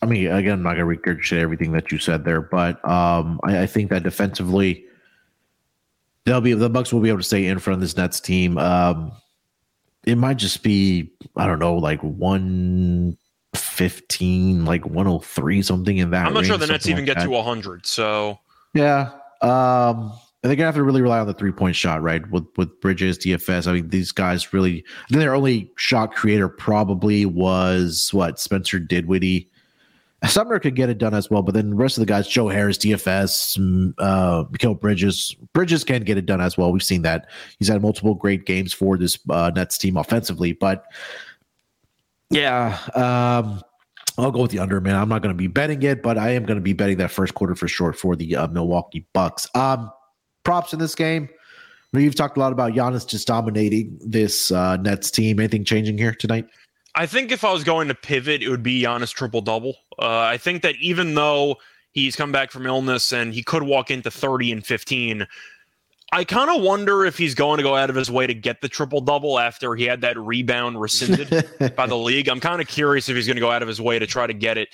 [0.02, 3.40] I mean, again, I'm not going to regurgitate everything that you said there, but um,
[3.44, 4.86] I, I, think that defensively,
[6.26, 8.58] they'll be the Bucks will be able to stay in front of this Nets team.
[8.58, 9.12] Um,
[10.06, 13.18] it might just be I don't know, like one
[13.56, 16.28] fifteen, like one hundred three, something in that.
[16.28, 17.30] I'm not range, sure the Nets even like get that.
[17.30, 17.86] to hundred.
[17.86, 18.40] So
[18.74, 19.12] yeah,
[19.42, 22.30] um, they're gonna have to really rely on the three point shot, right?
[22.32, 23.68] With with Bridges, DFS.
[23.68, 24.84] I mean, these guys really.
[25.06, 29.50] I think their only shot creator probably was what Spencer Dinwiddie.
[30.26, 32.48] Sumner could get it done as well, but then the rest of the guys, Joe
[32.48, 36.72] Harris, DFS, mm, uh, Mikal Bridges, Bridges can get it done as well.
[36.72, 40.86] We've seen that he's had multiple great games for this uh, Nets team offensively, but
[42.30, 43.62] yeah, um,
[44.18, 44.96] I'll go with the under, man.
[44.96, 47.12] I'm not going to be betting it, but I am going to be betting that
[47.12, 49.48] first quarter for sure for the uh, Milwaukee Bucks.
[49.56, 49.92] Um,
[50.44, 51.30] props in this game?
[51.94, 55.40] You've talked a lot about Giannis just dominating this uh, Nets team.
[55.40, 56.48] Anything changing here tonight?
[56.96, 59.78] I think if I was going to pivot, it would be Giannis triple double.
[59.98, 61.58] Uh, I think that even though
[61.92, 65.28] he's come back from illness and he could walk into 30 and 15,
[66.12, 68.62] I kind of wonder if he's going to go out of his way to get
[68.62, 72.30] the triple double after he had that rebound rescinded by the league.
[72.30, 74.28] I'm kind of curious if he's going to go out of his way to try
[74.28, 74.70] to get it.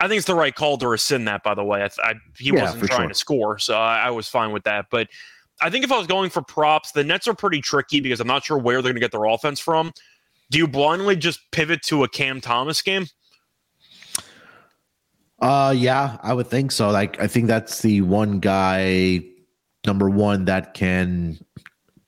[0.00, 1.44] I think it's the right call to rescind that.
[1.44, 3.08] By the way, I, I, he yeah, wasn't trying sure.
[3.08, 4.86] to score, so I, I, was fine with that.
[4.90, 5.06] But
[5.60, 8.26] I think if I was going for props, the Nets are pretty tricky because I'm
[8.26, 9.92] not sure where they're going to get their offense from.
[10.52, 13.06] Do you blindly just pivot to a Cam Thomas game?
[15.40, 16.90] Uh, yeah, I would think so.
[16.90, 19.22] Like, I think that's the one guy,
[19.86, 21.38] number one, that can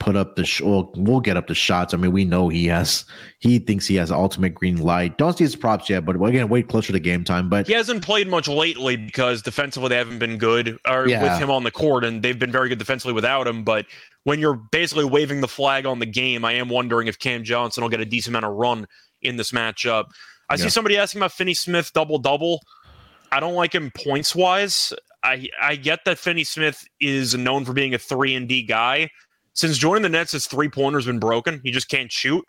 [0.05, 1.95] put up the sh- well, we'll get up the shots.
[1.95, 3.07] I mean, we know he has
[3.39, 5.17] he thinks he has ultimate green light.
[5.17, 7.49] Don't see his props yet, but again, wait closer to game time.
[7.49, 11.23] But he hasn't played much lately because defensively they haven't been good or yeah.
[11.23, 13.65] with him on the court, and they've been very good defensively without him.
[13.65, 13.87] But
[14.25, 17.83] when you're basically waving the flag on the game, I am wondering if Cam Johnson
[17.83, 18.87] will get a decent amount of run
[19.23, 20.05] in this matchup.
[20.51, 20.65] I yeah.
[20.65, 22.61] see somebody asking about Finney Smith double double.
[23.33, 24.93] I don't like him points wise.
[25.23, 29.11] I I get that Finney Smith is known for being a three and D guy,
[29.55, 31.61] since joining the Nets, his three pointers have been broken.
[31.63, 32.45] He just can't shoot.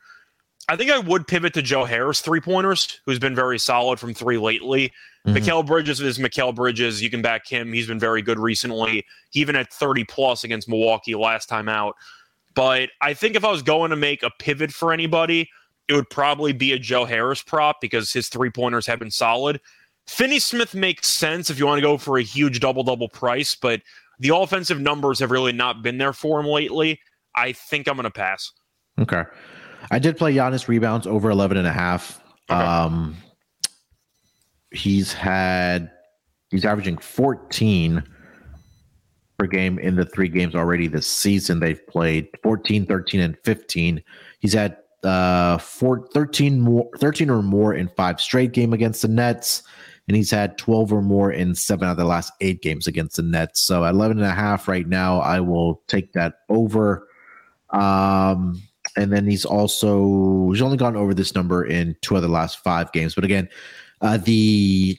[0.67, 4.13] I think I would pivot to Joe Harris three pointers, who's been very solid from
[4.13, 4.91] three lately.
[5.27, 7.01] mm Bridges is Mikal Bridges.
[7.01, 7.71] You can back him.
[7.71, 9.05] He's been very good recently.
[9.29, 11.95] He even had 30 plus against Milwaukee last time out.
[12.55, 15.49] But I think if I was going to make a pivot for anybody,
[15.87, 19.61] it would probably be a Joe Harris prop because his three pointers have been solid.
[20.07, 23.55] Finney Smith makes sense if you want to go for a huge double double price,
[23.55, 23.81] but
[24.19, 26.99] the offensive numbers have really not been there for him lately.
[27.35, 28.51] I think I'm going to pass.
[28.99, 29.23] Okay.
[29.91, 32.21] I did play Giannis rebounds over 11 and a half.
[32.49, 32.59] Okay.
[32.59, 33.15] Um,
[34.71, 35.91] he's had,
[36.49, 38.03] he's averaging 14
[39.37, 44.01] per game in the three games already this season they've played 14, 13, and 15.
[44.39, 49.07] He's had uh, four, 13 more, 13 or more in five straight game against the
[49.07, 49.63] Nets
[50.07, 53.23] and he's had 12 or more in seven of the last eight games against the
[53.23, 53.61] Nets.
[53.61, 57.07] So at 11 and a half right now, I will take that over.
[57.71, 58.61] Um,
[58.95, 62.59] and then he's also he's only gone over this number in two of the last
[62.59, 63.15] five games.
[63.15, 63.49] But again,
[64.01, 64.97] uh, the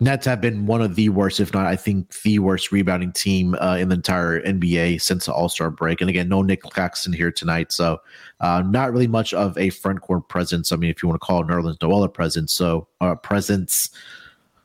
[0.00, 3.54] Nets have been one of the worst, if not, I think the worst rebounding team
[3.60, 6.00] uh, in the entire NBA since the All Star break.
[6.00, 7.98] And again, no Nic Claxton here tonight, so
[8.40, 10.72] uh, not really much of a front court presence.
[10.72, 13.90] I mean, if you want to call Nerlens Noel a presence, so uh, presence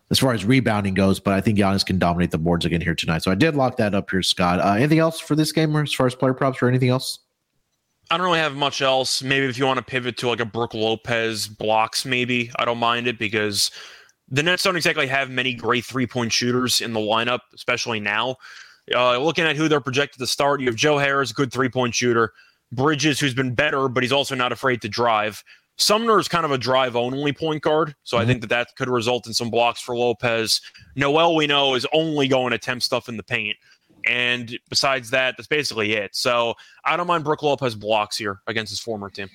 [0.09, 2.95] as far as rebounding goes, but I think Giannis can dominate the boards again here
[2.95, 3.23] tonight.
[3.23, 4.59] So I did lock that up here, Scott.
[4.59, 7.19] Uh, anything else for this game, or as far as player props, or anything else?
[8.09, 9.21] I don't really have much else.
[9.21, 12.77] Maybe if you want to pivot to like a Brook Lopez blocks, maybe I don't
[12.77, 13.69] mind it because
[14.29, 18.37] the Nets don't exactly have many great three point shooters in the lineup, especially now.
[18.95, 21.69] Uh, looking at who they're projected to start, you have Joe Harris, a good three
[21.69, 22.31] point shooter.
[22.71, 25.43] Bridges, who's been better, but he's also not afraid to drive.
[25.77, 28.23] Sumner is kind of a drive only point guard, so mm-hmm.
[28.23, 30.59] I think that that could result in some blocks for Lopez.
[30.95, 33.55] Noel, we know, is only going to attempt stuff in the paint.
[34.05, 36.15] And besides that, that's basically it.
[36.15, 36.55] So
[36.85, 39.29] I don't mind Brook Lopez blocks here against his former team.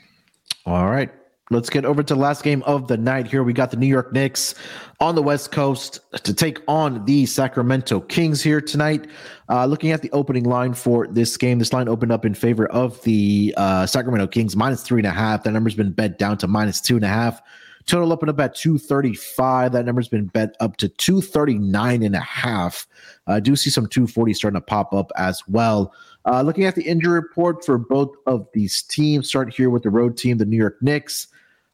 [0.66, 1.10] All right.
[1.52, 3.26] Let's get over to the last game of the night.
[3.26, 4.54] Here we got the New York Knicks
[5.00, 9.06] on the West Coast to take on the Sacramento Kings here tonight.
[9.48, 12.66] Uh, looking at the opening line for this game, this line opened up in favor
[12.68, 15.42] of the uh, Sacramento Kings minus three and a half.
[15.42, 17.40] That number's been bet down to minus two and a half.
[17.86, 19.72] Total up and up at 235.
[19.72, 22.86] That number's been bet up to 239 and a half.
[23.26, 25.92] I uh, do see some 240 starting to pop up as well.
[26.24, 29.90] Uh, looking at the injury report for both of these teams, start here with the
[29.90, 31.26] road team, the New York Knicks.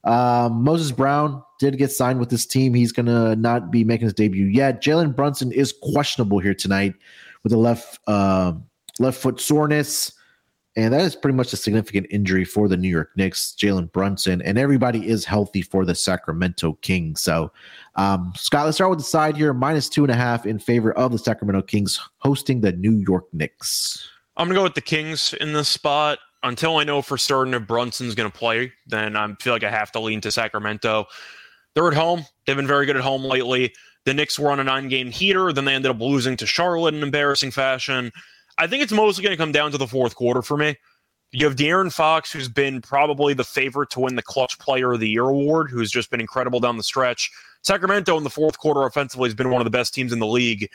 [0.04, 2.74] Um, Moses Brown did get signed with this team.
[2.74, 4.82] He's going to not be making his debut yet.
[4.82, 6.94] Jalen Brunson is questionable here tonight
[7.42, 8.52] with a left uh,
[8.98, 10.12] left foot soreness.
[10.76, 14.40] And that is pretty much a significant injury for the New York Knicks, Jalen Brunson,
[14.42, 17.20] and everybody is healthy for the Sacramento Kings.
[17.20, 17.50] So,
[17.96, 20.92] um, Scott, let's start with the side here minus two and a half in favor
[20.92, 24.08] of the Sacramento Kings hosting the New York Knicks.
[24.36, 26.20] I'm going to go with the Kings in this spot.
[26.42, 29.70] Until I know for certain if Brunson's going to play, then I feel like I
[29.70, 31.06] have to lean to Sacramento.
[31.74, 32.24] They're at home.
[32.46, 33.74] They've been very good at home lately.
[34.04, 35.52] The Knicks were on a nine game heater.
[35.52, 38.12] Then they ended up losing to Charlotte in embarrassing fashion.
[38.56, 40.76] I think it's mostly going to come down to the fourth quarter for me.
[41.30, 45.00] You have De'Aaron Fox, who's been probably the favorite to win the Clutch Player of
[45.00, 47.30] the Year award, who's just been incredible down the stretch.
[47.62, 50.26] Sacramento in the fourth quarter offensively has been one of the best teams in the
[50.26, 50.70] league.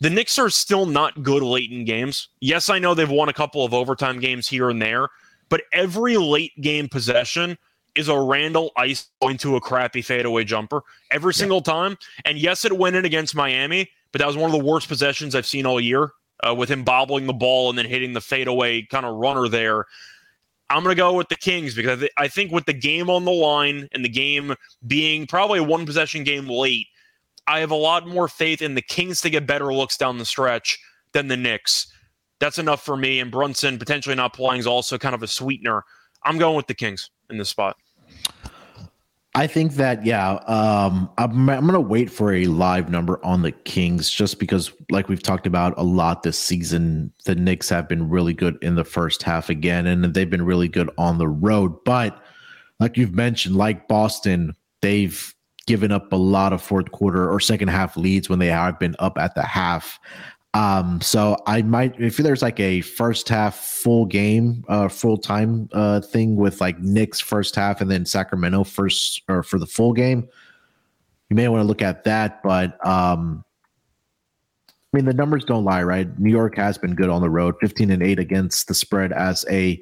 [0.00, 2.28] The Knicks are still not good late in games.
[2.40, 5.08] Yes, I know they've won a couple of overtime games here and there,
[5.48, 7.58] but every late game possession
[7.96, 11.72] is a Randle ice going to a crappy fadeaway jumper every single yeah.
[11.72, 11.98] time.
[12.24, 15.34] And yes, it went in against Miami, but that was one of the worst possessions
[15.34, 16.12] I've seen all year
[16.46, 19.86] uh, with him bobbling the ball and then hitting the fadeaway kind of runner there.
[20.70, 23.32] I'm going to go with the Kings because I think with the game on the
[23.32, 24.54] line and the game
[24.86, 26.86] being probably a one possession game late,
[27.48, 30.26] I have a lot more faith in the Kings to get better looks down the
[30.26, 30.78] stretch
[31.12, 31.86] than the Knicks.
[32.40, 33.20] That's enough for me.
[33.20, 35.82] And Brunson potentially not playing is also kind of a sweetener.
[36.22, 37.76] I'm going with the Kings in this spot.
[39.34, 43.52] I think that yeah, um, I'm, I'm gonna wait for a live number on the
[43.52, 48.08] Kings just because, like we've talked about a lot this season, the Knicks have been
[48.08, 51.72] really good in the first half again, and they've been really good on the road.
[51.84, 52.20] But
[52.80, 55.34] like you've mentioned, like Boston, they've
[55.68, 58.96] given up a lot of fourth quarter or second half leads when they have been
[58.98, 60.00] up at the half.
[60.54, 65.68] Um, so I might if there's like a first half full game, uh, full time
[65.74, 69.92] uh thing with like Knicks first half and then Sacramento first or for the full
[69.92, 70.26] game,
[71.28, 72.42] you may want to look at that.
[72.42, 73.44] But um,
[74.70, 76.18] I mean the numbers don't lie, right?
[76.18, 79.44] New York has been good on the road, 15 and 8 against the spread as
[79.50, 79.78] a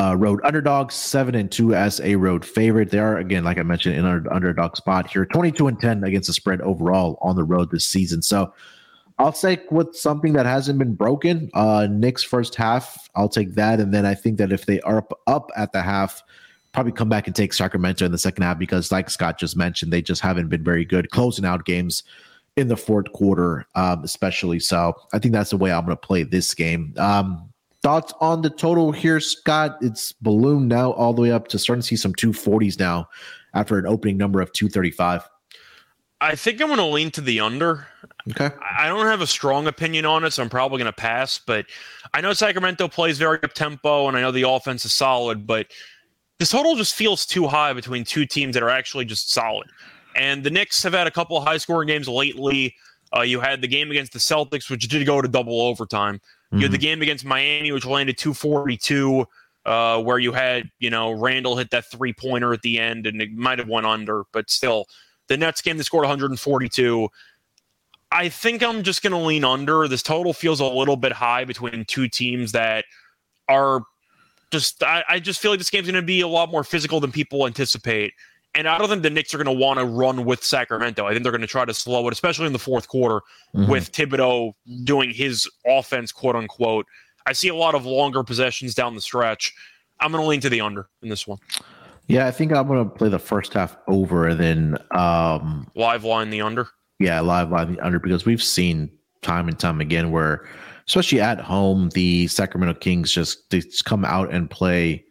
[0.00, 2.90] uh, road underdog, seven and two as a road favorite.
[2.90, 6.26] They are again, like I mentioned, in an underdog spot here, 22 and 10 against
[6.26, 8.22] the spread overall on the road this season.
[8.22, 8.52] So
[9.18, 11.48] I'll take with something that hasn't been broken.
[11.54, 13.78] Uh Knicks first half, I'll take that.
[13.78, 16.22] And then I think that if they are up, up at the half,
[16.72, 19.92] probably come back and take Sacramento in the second half because, like Scott just mentioned,
[19.92, 22.02] they just haven't been very good closing out games
[22.56, 24.58] in the fourth quarter, um, especially.
[24.58, 26.94] So I think that's the way I'm going to play this game.
[26.96, 27.48] Um,
[27.84, 29.76] Thoughts on the total here, Scott?
[29.82, 33.10] It's ballooned now all the way up to starting to see some 240s now
[33.52, 35.28] after an opening number of 235.
[36.18, 37.86] I think I'm going to lean to the under.
[38.30, 38.48] Okay.
[38.78, 41.38] I don't have a strong opinion on it, so I'm probably going to pass.
[41.38, 41.66] But
[42.14, 45.66] I know Sacramento plays very up tempo, and I know the offense is solid, but
[46.38, 49.68] this total just feels too high between two teams that are actually just solid.
[50.16, 52.76] And the Knicks have had a couple of high scoring games lately.
[53.14, 56.18] Uh, you had the game against the Celtics, which did go to double overtime.
[56.52, 56.82] You had the mm-hmm.
[56.82, 59.26] game against Miami, which landed 242,
[59.66, 63.20] uh, where you had, you know, Randle hit that three pointer at the end and
[63.20, 64.86] it might have went under, but still,
[65.28, 67.08] the Nets game, they scored 142.
[68.12, 69.88] I think I'm just going to lean under.
[69.88, 72.84] This total feels a little bit high between two teams that
[73.48, 73.82] are
[74.52, 77.00] just, I, I just feel like this game's going to be a lot more physical
[77.00, 78.12] than people anticipate.
[78.54, 81.06] And I don't think the Knicks are going to want to run with Sacramento.
[81.06, 83.20] I think they're going to try to slow it, especially in the fourth quarter
[83.54, 83.70] mm-hmm.
[83.70, 84.52] with Thibodeau
[84.84, 86.86] doing his offense, quote unquote.
[87.26, 89.52] I see a lot of longer possessions down the stretch.
[90.00, 91.38] I'm going to lean to the under in this one.
[92.06, 96.04] Yeah, I think I'm going to play the first half over and then um, live
[96.04, 96.68] line the under.
[96.98, 98.90] Yeah, live line the under because we've seen
[99.22, 100.46] time and time again where,
[100.86, 105.03] especially at home, the Sacramento Kings just they just come out and play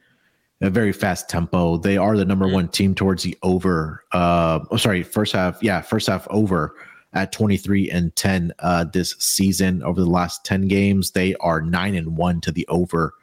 [0.63, 1.77] a very fast tempo.
[1.77, 2.53] They are the number mm-hmm.
[2.53, 4.03] one team towards the over.
[4.13, 5.61] Uh, oh, sorry, first half.
[5.61, 6.75] Yeah, first half over
[7.13, 9.83] at 23 and 10 uh, this season.
[9.83, 13.13] Over the last 10 games, they are nine and one to the over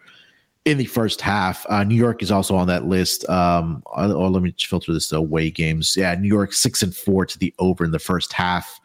[0.66, 1.64] in the first half.
[1.70, 3.28] Uh, New York is also on that list.
[3.30, 5.96] Um, oh, let me filter this away games.
[5.96, 8.78] Yeah, New York six and four to the over in the first half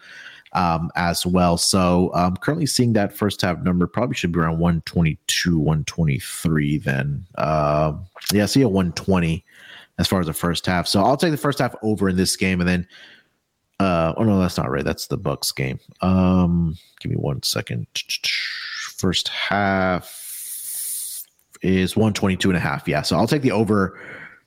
[0.56, 1.58] um, as well.
[1.58, 6.78] So I'm um, currently seeing that first half number probably should be around 122, 123
[6.80, 7.26] then.
[7.38, 7.94] Uh,
[8.34, 9.46] yeah, see a 120
[10.00, 10.88] as far as the first half.
[10.88, 12.88] So I'll take the first half over in this game, and then
[13.80, 14.86] uh oh no, that's not right.
[14.86, 15.80] That's the Bucks game.
[16.02, 17.88] Um, give me one second.
[18.96, 20.06] First half
[21.62, 22.88] is 122 and a half.
[22.88, 24.00] Yeah, so I'll take the over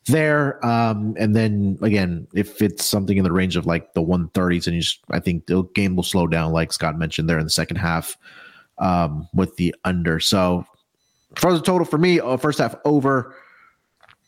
[0.08, 0.64] there.
[0.66, 4.74] Um, and then again, if it's something in the range of like the 130s, and
[4.74, 7.50] you just, I think the game will slow down, like Scott mentioned there in the
[7.50, 8.16] second half,
[8.78, 10.20] um, with the under.
[10.20, 10.64] So
[11.36, 13.34] for the total for me, uh, first half over.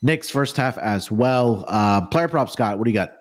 [0.03, 1.65] Knicks first half as well.
[1.69, 2.79] Uh, player prop, Scott.
[2.79, 3.13] What do you got?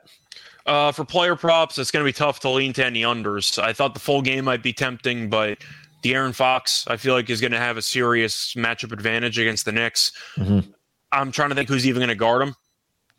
[0.66, 3.62] Uh, for player props, it's going to be tough to lean to any unders.
[3.62, 5.57] I thought the full game might be tempting, but
[6.03, 9.72] De'Aaron Fox, I feel like, is going to have a serious matchup advantage against the
[9.72, 10.12] Knicks.
[10.38, 10.72] Mm-hmm.
[11.12, 12.55] I'm trying to think who's even going to guard him.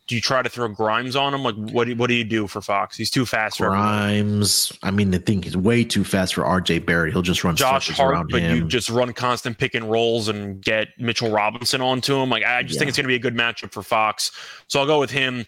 [0.06, 1.44] Do you try to throw Grimes on him?
[1.44, 2.96] Like, what do, what do you do for Fox?
[2.96, 4.72] He's too fast for Grimes.
[4.82, 7.12] I mean, the thing he's way too fast for RJ Barrett.
[7.12, 8.56] He'll just run Josh Hart, but him.
[8.56, 12.28] you just run constant pick and rolls and get Mitchell Robinson onto him.
[12.28, 12.78] Like, I just yeah.
[12.80, 14.32] think it's going to be a good matchup for Fox.
[14.66, 15.46] So I'll go with him.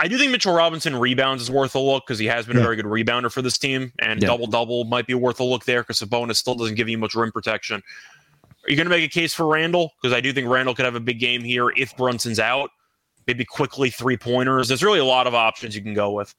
[0.00, 2.62] I do think Mitchell Robinson rebounds is worth a look because he has been yeah.
[2.62, 4.26] a very good rebounder for this team, and yeah.
[4.26, 7.14] double double might be worth a look there because Sabonis still doesn't give you much
[7.14, 7.82] rim protection.
[8.64, 9.92] Are you going to make a case for Randle?
[10.00, 12.70] Because I do think Randle could have a big game here if Brunson's out.
[13.26, 14.68] Maybe quickly three pointers.
[14.68, 16.34] There's really a lot of options you can go with.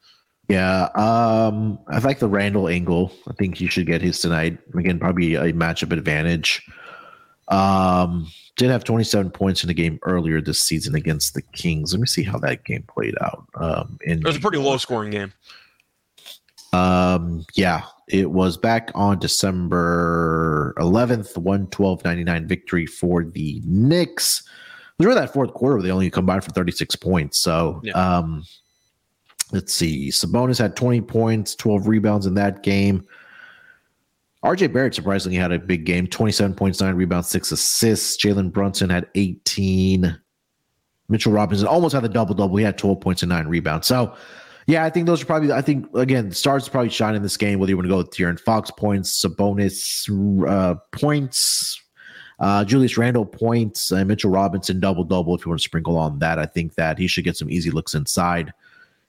[0.50, 3.14] Yeah, um, I like the Randle angle.
[3.30, 4.58] I think he should get his tonight.
[4.78, 6.66] Again, probably a matchup advantage.
[7.48, 11.94] Um, did have 27 points in the game earlier this season against the Kings.
[11.94, 13.46] Let me see how that game played out.
[13.56, 15.34] Um, in it was a pretty low scoring game.
[16.74, 24.42] Um, yeah, it was back on December 11th, 112.99 victory for the Knicks.
[24.42, 27.40] It was really that fourth quarter where they only combined for 36 points.
[27.40, 27.94] So, yeah.
[27.94, 28.44] um,
[29.52, 30.10] let's see.
[30.10, 33.06] Sabonis had 20 points, 12 rebounds in that game.
[34.44, 38.22] RJ Barrett surprisingly had a big game 27 points, nine rebounds, six assists.
[38.22, 40.20] Jalen Brunson had 18.
[41.08, 42.58] Mitchell Robinson almost had the double double.
[42.58, 43.88] He had 12 points and nine rebounds.
[43.88, 44.16] So,
[44.68, 47.60] yeah, I think those are probably, I think, again, stars probably shine in this game,
[47.60, 50.10] whether you want to go with De'Aaron Fox points, Sabonis
[50.48, 51.82] uh, points,
[52.40, 55.36] uh, Julius Randle points, and Mitchell Robinson double double.
[55.36, 57.72] If you want to sprinkle on that, I think that he should get some easy
[57.72, 58.54] looks inside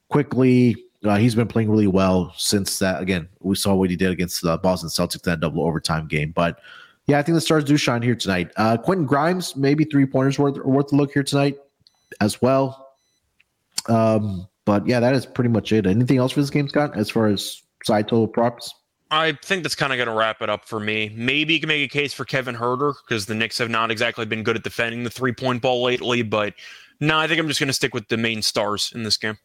[0.08, 0.76] quickly.
[1.04, 3.02] Uh, he's been playing really well since that.
[3.02, 6.32] Again, we saw what he did against the Boston Celtics that double overtime game.
[6.32, 6.60] But
[7.06, 8.50] yeah, I think the stars do shine here tonight.
[8.56, 11.58] Uh, Quentin Grimes, maybe three pointers worth worth a look here tonight
[12.20, 12.96] as well.
[13.88, 15.86] Um, but yeah, that is pretty much it.
[15.86, 18.74] Anything else for this game, Scott, as far as side total props?
[19.10, 21.12] I think that's kind of going to wrap it up for me.
[21.14, 24.24] Maybe you can make a case for Kevin Huerter because the Knicks have not exactly
[24.26, 26.22] been good at defending the three point ball lately.
[26.22, 26.54] But
[27.00, 29.38] no, I think I'm just going to stick with the main stars in this game.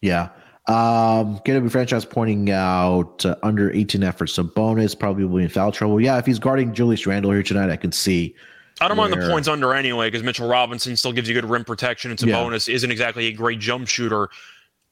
[0.00, 0.30] Yeah.
[0.66, 4.36] Um, Up Franchise pointing out uh, under 18 efforts.
[4.36, 6.00] Sabonis probably will be in foul trouble.
[6.00, 8.34] Yeah, if he's guarding Julius Randle here tonight, I can see.
[8.80, 11.64] I don't mind the points under anyway because Mitchell Robinson still gives you good rim
[11.64, 12.10] protection.
[12.10, 12.74] And Sabonis yeah.
[12.74, 14.28] isn't exactly a great jump shooter.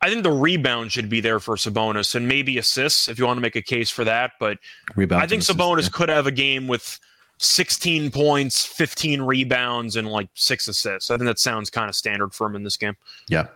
[0.00, 3.38] I think the rebound should be there for Sabonis and maybe assists if you want
[3.38, 4.32] to make a case for that.
[4.38, 4.58] But
[4.94, 5.88] rebound I think Sabonis yeah.
[5.92, 7.00] could have a game with
[7.38, 11.10] 16 points, 15 rebounds, and like six assists.
[11.10, 12.96] I think that sounds kind of standard for him in this game.
[13.28, 13.46] Yeah.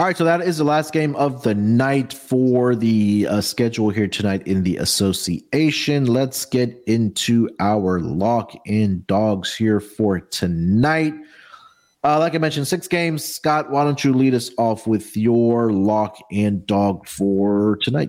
[0.00, 3.90] All right, so that is the last game of the night for the uh, schedule
[3.90, 6.06] here tonight in the association.
[6.06, 11.12] Let's get into our lock in dogs here for tonight.
[12.02, 13.22] Uh, like I mentioned, six games.
[13.22, 18.08] Scott, why don't you lead us off with your lock and dog for tonight?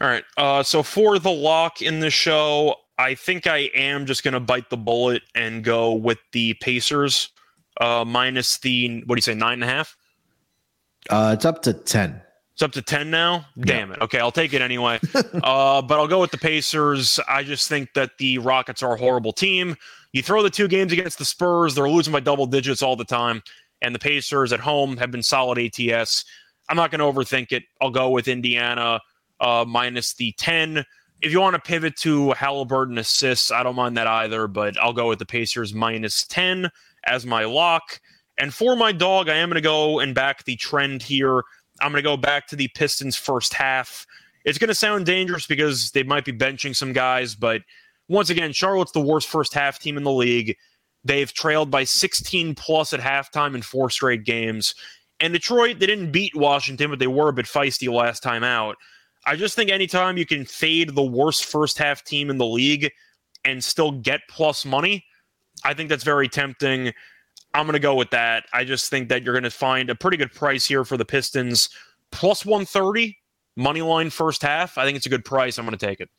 [0.00, 0.24] All right.
[0.36, 4.40] Uh, so for the lock in the show, I think I am just going to
[4.40, 7.28] bite the bullet and go with the Pacers
[7.80, 9.96] uh, minus the what do you say nine and a half?
[11.08, 12.20] Uh, it's up to 10.
[12.52, 13.46] It's up to 10 now?
[13.58, 13.94] Damn yeah.
[13.94, 14.02] it.
[14.02, 15.00] Okay, I'll take it anyway.
[15.14, 17.18] uh, but I'll go with the Pacers.
[17.26, 19.76] I just think that the Rockets are a horrible team.
[20.12, 23.04] You throw the two games against the Spurs, they're losing by double digits all the
[23.04, 23.42] time.
[23.80, 26.24] And the Pacers at home have been solid ATS.
[26.68, 27.62] I'm not going to overthink it.
[27.80, 29.00] I'll go with Indiana
[29.40, 30.84] uh, minus the 10.
[31.22, 34.92] If you want to pivot to Halliburton assists, I don't mind that either, but I'll
[34.92, 36.70] go with the Pacers minus 10
[37.04, 38.00] as my lock.
[38.40, 41.42] And for my dog, I am going to go and back the trend here.
[41.80, 44.06] I'm going to go back to the Pistons first half.
[44.46, 47.60] It's going to sound dangerous because they might be benching some guys, but
[48.08, 50.56] once again, Charlotte's the worst first half team in the league.
[51.04, 54.74] They've trailed by 16 plus at halftime in four straight games.
[55.20, 58.76] And Detroit, they didn't beat Washington, but they were a bit feisty last time out.
[59.26, 62.90] I just think anytime you can fade the worst first half team in the league
[63.44, 65.04] and still get plus money,
[65.62, 66.94] I think that's very tempting.
[67.54, 68.44] I'm going to go with that.
[68.52, 71.04] I just think that you're going to find a pretty good price here for the
[71.04, 71.68] Pistons.
[72.12, 73.16] Plus 130,
[73.56, 74.78] money line first half.
[74.78, 75.58] I think it's a good price.
[75.58, 76.10] I'm going to take it.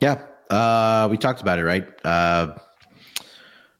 [0.00, 0.22] Yeah.
[0.50, 1.86] Uh, we talked about it, right?
[2.04, 2.56] Uh,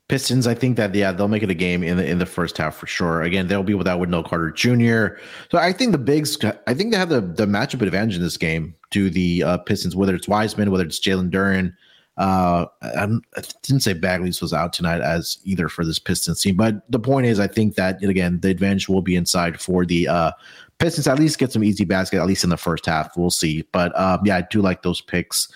[0.09, 2.57] Pistons, I think that yeah, they'll make it a game in the in the first
[2.57, 3.23] half for sure.
[3.23, 5.19] Again, they'll be without Wendell Carter Jr.
[5.51, 8.37] So I think the bigs, I think they have the the matchup advantage in this
[8.37, 11.73] game to the uh, Pistons, whether it's Wiseman, whether it's Jalen Duren.
[12.17, 16.57] Uh, I'm, I didn't say Bagley's was out tonight as either for this Pistons team,
[16.57, 20.09] but the point is, I think that again the advantage will be inside for the
[20.09, 20.31] uh,
[20.79, 21.07] Pistons.
[21.07, 23.17] At least get some easy basket, at least in the first half.
[23.17, 25.49] We'll see, but um, yeah, I do like those picks.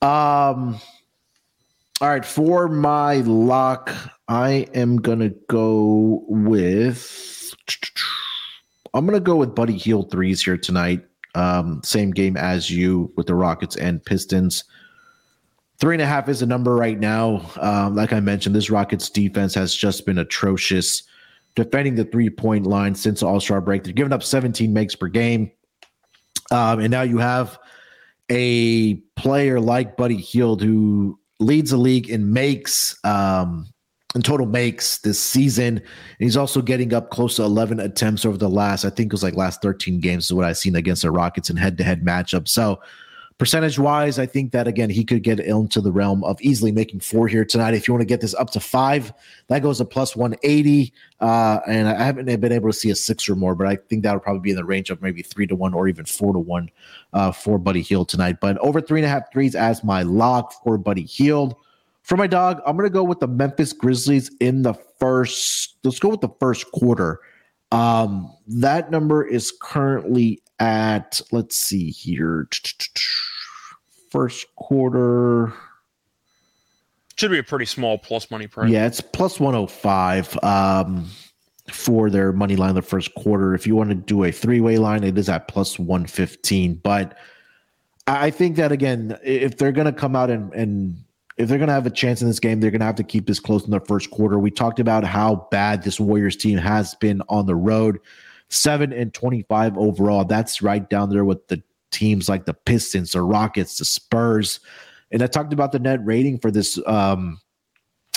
[0.00, 0.80] Um.
[2.00, 3.92] All right, for my lock,
[4.28, 7.52] I am gonna go with.
[8.94, 11.04] I'm gonna go with Buddy Hield threes here tonight.
[11.34, 14.62] Um, same game as you with the Rockets and Pistons.
[15.80, 17.48] Three and a half is a number right now.
[17.60, 21.04] Um, like I mentioned, this Rockets defense has just been atrocious
[21.54, 23.84] defending the three point line since All Star break.
[23.84, 25.50] They're giving up 17 makes per game,
[26.50, 27.58] um, and now you have
[28.30, 33.66] a player like Buddy Hield who leads the league in makes, um,
[34.14, 35.78] in total makes this season.
[35.78, 35.84] And
[36.18, 39.22] he's also getting up close to 11 attempts over the last, I think it was
[39.22, 42.04] like last 13 games is what I've seen against the Rockets in head to head
[42.04, 42.48] matchup.
[42.48, 42.80] So,
[43.38, 47.00] percentage wise, I think that again, he could get into the realm of easily making
[47.00, 47.72] four here tonight.
[47.74, 49.12] If you want to get this up to five,
[49.46, 50.92] that goes to plus 180.
[51.20, 54.02] Uh, and I haven't been able to see a six or more, but I think
[54.02, 56.32] that would probably be in the range of maybe three to one or even four
[56.32, 56.68] to one
[57.12, 58.38] uh, for Buddy Hield tonight.
[58.40, 61.54] But over three and a half threes as my lock for Buddy Hield.
[62.02, 65.76] For my dog, I'm going to go with the Memphis Grizzlies in the first.
[65.84, 67.20] Let's go with the first quarter.
[67.70, 72.48] Um, that number is currently at, let's see here,
[74.10, 75.52] first quarter.
[77.16, 78.70] Should be a pretty small plus money price.
[78.70, 81.10] Yeah, it's plus 105 um,
[81.70, 83.54] for their money line the first quarter.
[83.54, 86.74] If you want to do a three way line, it is at plus 115.
[86.76, 87.18] But
[88.06, 90.96] I think that, again, if they're going to come out and, and
[91.36, 93.04] if they're going to have a chance in this game, they're going to have to
[93.04, 94.38] keep this close in the first quarter.
[94.38, 98.00] We talked about how bad this Warriors team has been on the road.
[98.48, 100.24] Seven and 25 overall.
[100.24, 104.60] That's right down there with the teams like the Pistons, the Rockets, the Spurs.
[105.10, 107.40] And I talked about the net rating for this um,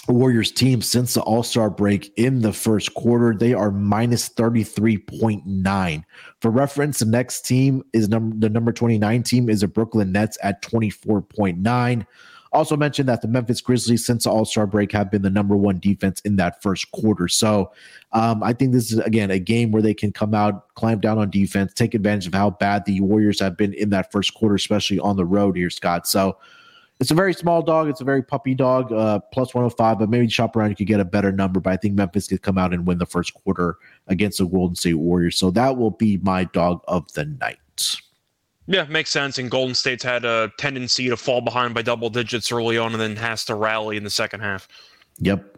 [0.07, 3.35] Warriors team since the All Star break in the first quarter.
[3.35, 6.03] They are minus 33.9.
[6.41, 10.37] For reference, the next team is number the number 29 team is the Brooklyn Nets
[10.41, 12.05] at 24.9.
[12.53, 15.55] Also mentioned that the Memphis Grizzlies, since the All Star break, have been the number
[15.55, 17.27] one defense in that first quarter.
[17.29, 17.71] So
[18.11, 21.17] um, I think this is, again, a game where they can come out, clamp down
[21.17, 24.55] on defense, take advantage of how bad the Warriors have been in that first quarter,
[24.55, 26.07] especially on the road here, Scott.
[26.07, 26.37] So
[27.01, 27.87] it's a very small dog.
[27.87, 30.99] It's a very puppy dog, uh, plus 105, but maybe shop around, you could get
[30.99, 31.59] a better number.
[31.59, 34.75] But I think Memphis could come out and win the first quarter against the Golden
[34.75, 35.35] State Warriors.
[35.35, 37.57] So that will be my dog of the night.
[38.71, 39.37] Yeah, makes sense.
[39.37, 43.01] And Golden State's had a tendency to fall behind by double digits early on and
[43.01, 44.69] then has to rally in the second half.
[45.19, 45.57] Yep.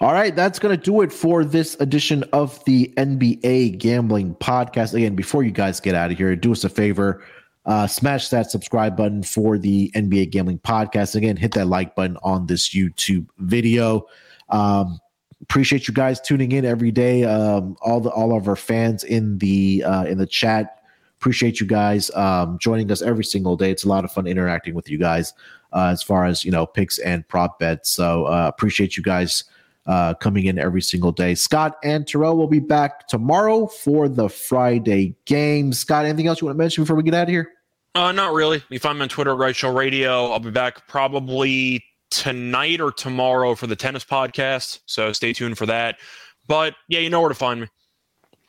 [0.00, 4.92] All right, that's going to do it for this edition of the NBA Gambling Podcast.
[4.92, 7.24] Again, before you guys get out of here, do us a favor.
[7.64, 11.14] Uh, smash that subscribe button for the NBA Gambling Podcast.
[11.14, 14.06] Again, hit that like button on this YouTube video.
[14.50, 15.00] Um,
[15.40, 17.24] appreciate you guys tuning in every day.
[17.24, 20.82] Um, all the all of our fans in the uh, in the chat
[21.18, 23.70] Appreciate you guys um, joining us every single day.
[23.70, 25.32] It's a lot of fun interacting with you guys
[25.72, 27.90] uh, as far as you know picks and prop bets.
[27.90, 29.44] So uh, appreciate you guys
[29.86, 31.34] uh, coming in every single day.
[31.34, 35.72] Scott and Terrell will be back tomorrow for the Friday game.
[35.72, 37.52] Scott, anything else you want to mention before we get out of here?
[37.94, 38.62] Uh, not really.
[38.68, 40.26] You find me on Twitter, Right Show Radio.
[40.30, 44.80] I'll be back probably tonight or tomorrow for the tennis podcast.
[44.86, 45.98] So stay tuned for that.
[46.46, 47.68] But yeah, you know where to find me.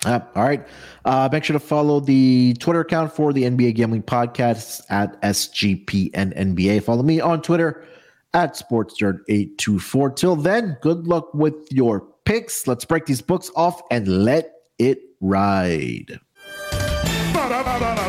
[0.05, 0.65] Uh, all right.
[1.05, 6.37] Uh, make sure to follow the Twitter account for the NBA Gambling Podcast at SGPN
[6.37, 6.83] NBA.
[6.83, 7.83] Follow me on Twitter
[8.33, 10.15] at SportsDirt824.
[10.15, 12.67] Till then, good luck with your picks.
[12.67, 16.19] Let's break these books off and let it ride.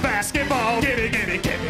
[0.03, 1.69] Basketball, get it, get it, get it.